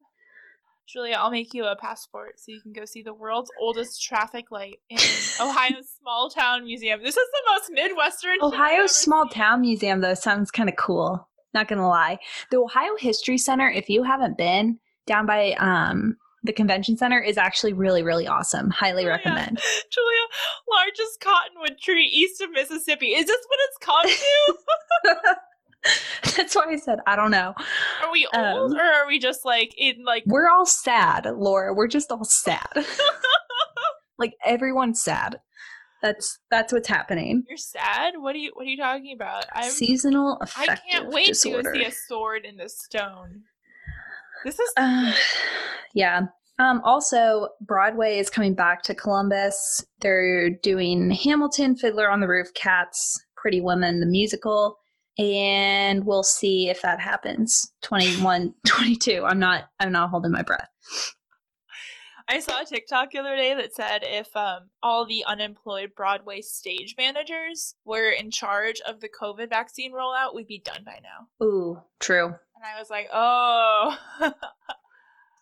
Julia, 0.88 1.17
I'll 1.19 1.30
make 1.30 1.54
you 1.54 1.65
a 1.65 1.75
passport 1.75 2.39
so 2.39 2.52
you 2.52 2.62
can 2.62 2.73
go 2.73 2.84
see 2.84 3.04
the 3.04 3.13
world's 3.13 3.52
oldest 3.62 4.02
traffic 4.04 4.49
light 4.49 4.80
in 4.89 4.97
Ohio's 5.39 5.88
small 6.02 6.32
town 6.32 6.63
museum. 6.63 7.02
This 7.04 7.15
is 7.15 7.28
the 7.32 7.41
most 7.52 7.69
Midwestern. 7.71 8.38
Ohio's 8.41 8.95
Small 8.95 9.25
seen. 9.25 9.34
Town 9.34 9.62
Museum, 9.62 10.02
though, 10.02 10.15
sounds 10.15 10.49
kind 10.49 10.67
of 10.67 10.75
cool. 10.78 11.28
Not 11.53 11.67
gonna 11.67 11.88
lie. 11.88 12.19
The 12.51 12.57
Ohio 12.57 12.95
History 12.97 13.38
Center, 13.38 13.69
if 13.69 13.89
you 13.89 14.03
haven't 14.03 14.38
been 14.38 14.79
down 15.07 15.25
by 15.25 15.53
um, 15.53 16.17
the 16.43 16.53
convention 16.53 16.95
center, 16.97 17.19
is 17.19 17.38
actually 17.38 17.73
really, 17.73 18.03
really 18.03 18.27
awesome. 18.27 18.69
Highly 18.69 19.03
Julia, 19.03 19.17
recommend. 19.17 19.59
Julia, 19.91 20.21
largest 20.69 21.19
cottonwood 21.21 21.79
tree 21.79 22.05
east 22.05 22.41
of 22.41 22.51
Mississippi. 22.51 23.07
Is 23.07 23.25
this 23.25 23.45
what 23.47 23.59
it's 23.63 23.77
come 23.77 25.15
to? 25.15 25.35
That's 26.35 26.55
why 26.55 26.65
I 26.69 26.75
said 26.75 26.99
I 27.07 27.15
don't 27.15 27.31
know. 27.31 27.53
Are 28.03 28.12
we 28.12 28.27
old 28.33 28.71
Um, 28.71 28.77
or 28.77 28.83
are 28.83 29.07
we 29.07 29.19
just 29.19 29.45
like 29.45 29.73
in 29.77 30.03
like 30.03 30.23
We're 30.25 30.49
all 30.49 30.65
sad, 30.65 31.25
Laura. 31.35 31.73
We're 31.73 31.88
just 31.88 32.12
all 32.12 32.25
sad. 32.25 32.85
like 34.17 34.35
everyone's 34.45 35.01
sad. 35.01 35.39
That's 36.01 36.39
that's 36.49 36.71
what's 36.71 36.88
happening. 36.88 37.43
you're 37.47 37.57
sad? 37.57 38.13
What 38.17 38.35
are 38.35 38.39
you 38.39 38.51
what 38.53 38.65
are 38.65 38.69
you 38.69 38.77
talking 38.77 39.13
about? 39.13 39.45
I'm 39.53 39.69
Seasonal 39.69 40.41
I 40.57 40.77
can't 40.89 41.09
wait 41.09 41.27
disorder. 41.27 41.73
to 41.73 41.79
see 41.79 41.85
a 41.85 41.91
sword 41.91 42.45
in 42.45 42.57
the 42.57 42.69
stone. 42.69 43.41
This 44.45 44.59
is 44.59 44.71
Uh, 44.77 45.13
yeah. 45.93 46.21
Um, 46.59 46.81
also, 46.83 47.49
Broadway 47.62 48.19
is 48.19 48.29
coming 48.29 48.53
back 48.53 48.81
to 48.83 48.95
Columbus. 48.95 49.85
They're 50.01 50.49
doing 50.49 51.09
Hamilton, 51.12 51.75
Fiddler 51.77 52.09
on 52.09 52.19
the 52.19 52.27
Roof, 52.27 52.53
Cats, 52.53 53.17
Pretty 53.38 53.62
Woman, 53.62 54.01
the 54.01 54.05
musical, 54.05 54.77
and 55.17 56.05
we'll 56.05 56.23
see 56.23 56.69
if 56.69 56.81
that 56.81 56.99
happens. 56.99 57.71
21, 57.83 58.53
22. 58.67 59.23
I'm 59.25 59.39
not. 59.39 59.65
I'm 59.79 59.91
not 59.91 60.09
holding 60.09 60.31
my 60.31 60.43
breath. 60.43 60.67
I 62.29 62.39
saw 62.39 62.61
a 62.61 62.65
TikTok 62.65 63.11
the 63.11 63.17
other 63.17 63.35
day 63.35 63.55
that 63.55 63.73
said 63.73 64.03
if 64.03 64.35
um, 64.35 64.69
all 64.83 65.03
the 65.03 65.25
unemployed 65.25 65.93
Broadway 65.95 66.41
stage 66.41 66.93
managers 66.95 67.73
were 67.85 68.11
in 68.11 68.29
charge 68.29 68.79
of 68.81 68.99
the 68.99 69.09
COVID 69.09 69.49
vaccine 69.49 69.91
rollout, 69.93 70.35
we'd 70.35 70.45
be 70.45 70.61
done 70.63 70.83
by 70.85 70.99
now. 71.01 71.45
Ooh, 71.45 71.81
true. 71.99 72.27
And 72.27 72.63
I 72.63 72.79
was 72.79 72.91
like, 72.91 73.09
oh, 73.11 73.97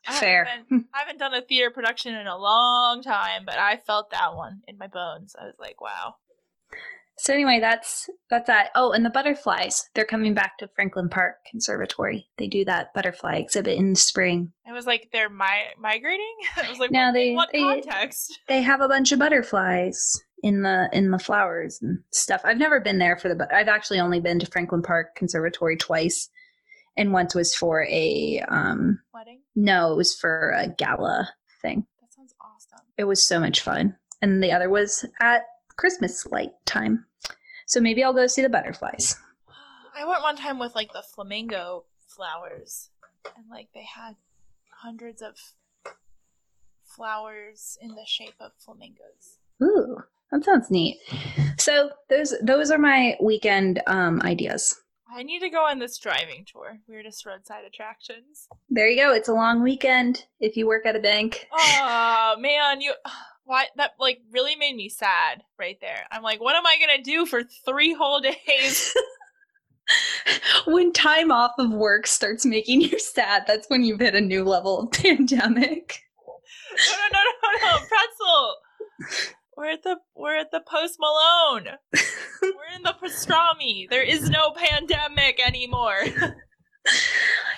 I 0.07 0.13
Fair. 0.13 0.45
Haven't, 0.45 0.87
I 0.93 0.99
haven't 0.99 1.19
done 1.19 1.33
a 1.33 1.41
theater 1.41 1.71
production 1.71 2.15
in 2.15 2.25
a 2.25 2.37
long 2.37 3.03
time, 3.03 3.43
but 3.45 3.57
I 3.57 3.75
felt 3.75 4.11
that 4.11 4.35
one 4.35 4.61
in 4.65 4.77
my 4.77 4.87
bones. 4.87 5.35
I 5.37 5.43
was 5.43 5.55
like, 5.59 5.81
wow. 5.81 6.15
So 7.19 7.33
anyway, 7.33 7.59
that's 7.59 8.09
that's 8.29 8.45
that. 8.47 8.69
Oh, 8.75 8.91
and 8.91 9.03
the 9.03 9.09
butterflies. 9.09 9.89
They're 9.95 10.05
coming 10.05 10.33
back 10.35 10.57
to 10.59 10.67
Franklin 10.75 11.09
Park 11.09 11.37
Conservatory. 11.49 12.27
They 12.37 12.47
do 12.47 12.63
that 12.65 12.93
butterfly 12.93 13.37
exhibit 13.37 13.77
in 13.77 13.91
the 13.91 13.95
spring. 13.99 14.53
It 14.67 14.71
was 14.73 14.85
like 14.85 15.09
they're 15.11 15.29
mi- 15.29 15.73
migrating. 15.79 16.35
I 16.57 16.69
was 16.69 16.77
like, 16.79 16.91
No, 16.91 17.07
what, 17.07 17.13
they- 17.13 17.33
what 17.33 17.49
they- 17.51 17.59
context? 17.59 18.39
They 18.47 18.61
have 18.61 18.81
a 18.81 18.87
bunch 18.87 19.11
of 19.11 19.19
butterflies 19.19 20.21
in 20.43 20.61
the 20.61 20.87
in 20.93 21.09
the 21.09 21.17
flowers 21.17 21.79
and 21.81 21.97
stuff. 22.11 22.41
I've 22.43 22.59
never 22.59 22.79
been 22.79 22.99
there 22.99 23.17
for 23.17 23.29
the 23.29 23.35
but 23.35 23.51
I've 23.53 23.67
actually 23.67 23.99
only 23.99 24.19
been 24.19 24.37
to 24.39 24.45
Franklin 24.45 24.83
Park 24.83 25.15
Conservatory 25.15 25.75
twice. 25.77 26.29
And 26.95 27.13
once 27.13 27.33
was 27.33 27.55
for 27.55 27.83
a 27.89 28.43
um 28.47 28.99
Wedding. 29.13 29.41
no, 29.55 29.91
it 29.91 29.97
was 29.97 30.13
for 30.15 30.51
a 30.55 30.67
gala 30.67 31.29
thing. 31.63 31.87
That 32.01 32.13
sounds 32.13 32.35
awesome. 32.41 32.85
It 32.97 33.05
was 33.05 33.23
so 33.23 33.39
much 33.39 33.61
fun. 33.61 33.95
And 34.21 34.43
the 34.43 34.51
other 34.51 34.69
was 34.69 35.03
at 35.19 35.41
Christmas 35.77 36.25
light 36.25 36.51
time. 36.65 37.05
So 37.65 37.79
maybe 37.79 38.03
I'll 38.03 38.13
go 38.13 38.27
see 38.27 38.41
the 38.41 38.49
butterflies. 38.49 39.15
I 39.95 40.05
went 40.05 40.21
one 40.21 40.35
time 40.35 40.59
with 40.59 40.75
like 40.75 40.91
the 40.93 41.01
flamingo 41.01 41.85
flowers, 42.07 42.89
and 43.35 43.45
like 43.49 43.69
they 43.73 43.83
had 43.83 44.15
hundreds 44.69 45.21
of 45.21 45.35
flowers 46.83 47.77
in 47.81 47.89
the 47.89 48.05
shape 48.05 48.35
of 48.39 48.51
flamingos. 48.57 49.39
Ooh, 49.61 49.97
that 50.31 50.43
sounds 50.43 50.69
neat. 50.69 50.97
So 51.57 51.91
those 52.09 52.35
those 52.41 52.71
are 52.71 52.77
my 52.77 53.17
weekend 53.21 53.81
um, 53.87 54.21
ideas. 54.23 54.79
I 55.09 55.23
need 55.23 55.39
to 55.39 55.49
go 55.49 55.65
on 55.65 55.79
this 55.79 55.97
driving 55.97 56.45
tour. 56.51 56.79
Weirdest 56.87 57.25
roadside 57.25 57.63
attractions. 57.65 58.47
There 58.69 58.89
you 58.89 59.01
go. 59.01 59.13
It's 59.13 59.29
a 59.29 59.33
long 59.33 59.63
weekend 59.63 60.25
if 60.39 60.57
you 60.57 60.67
work 60.67 60.85
at 60.85 60.95
a 60.95 60.99
bank. 60.99 61.47
Oh 61.51 62.35
man, 62.39 62.81
you 62.81 62.93
why 63.47 63.65
that 63.77 63.91
like 63.99 64.19
really 64.31 64.55
made 64.55 64.75
me 64.75 64.89
sad 64.89 65.41
right 65.57 65.77
there. 65.81 66.05
I'm 66.11 66.21
like, 66.21 66.39
what 66.41 66.55
am 66.55 66.65
I 66.65 66.77
gonna 66.79 67.01
do 67.01 67.25
for 67.25 67.41
three 67.65 67.93
whole 67.93 68.21
days? 68.47 68.93
when 70.67 70.91
time 70.93 71.31
off 71.31 71.53
of 71.57 71.71
work 71.71 72.05
starts 72.07 72.45
making 72.45 72.81
you 72.81 72.99
sad, 72.99 73.45
that's 73.47 73.67
when 73.69 73.83
you've 73.83 73.99
hit 73.99 74.15
a 74.15 74.21
new 74.21 74.43
level 74.43 74.81
of 74.81 74.91
pandemic. 74.91 76.01
no, 76.77 76.93
no, 77.13 77.19
no, 77.23 77.49
no, 77.51 77.71
no, 77.71 77.77
pretzel. 77.87 78.55
We're 79.55 79.69
at 79.71 79.83
the 79.83 79.97
we're 80.15 80.37
at 80.37 80.51
the 80.51 80.61
Post 80.67 80.97
Malone. 80.99 81.77
we're 82.41 82.75
in 82.75 82.83
the 82.83 82.95
pastrami. 83.01 83.89
There 83.89 84.03
is 84.03 84.29
no 84.29 84.51
pandemic 84.51 85.39
anymore. 85.45 86.03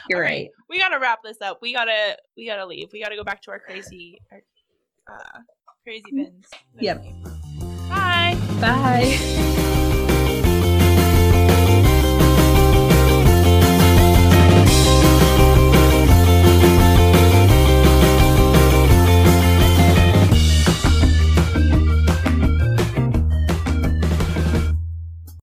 You're 0.10 0.20
All 0.20 0.30
right. 0.30 0.50
we 0.70 0.80
gotta 0.80 1.00
wrap 1.00 1.20
this 1.24 1.42
up. 1.42 1.60
We 1.62 1.74
gotta 1.74 2.18
we 2.38 2.46
gotta 2.48 2.66
leave. 2.66 2.90
We 2.94 3.02
gotta 3.04 3.16
go 3.16 3.24
back 3.24 3.42
to 3.44 3.52
our 3.52 3.60
crazy 3.60 4.20
our, 4.32 4.42
uh, 5.14 5.40
crazy 5.84 6.12
bins. 6.12 6.48
Yep. 6.80 7.04
Bye. 7.90 8.38
Bye. 8.62 9.46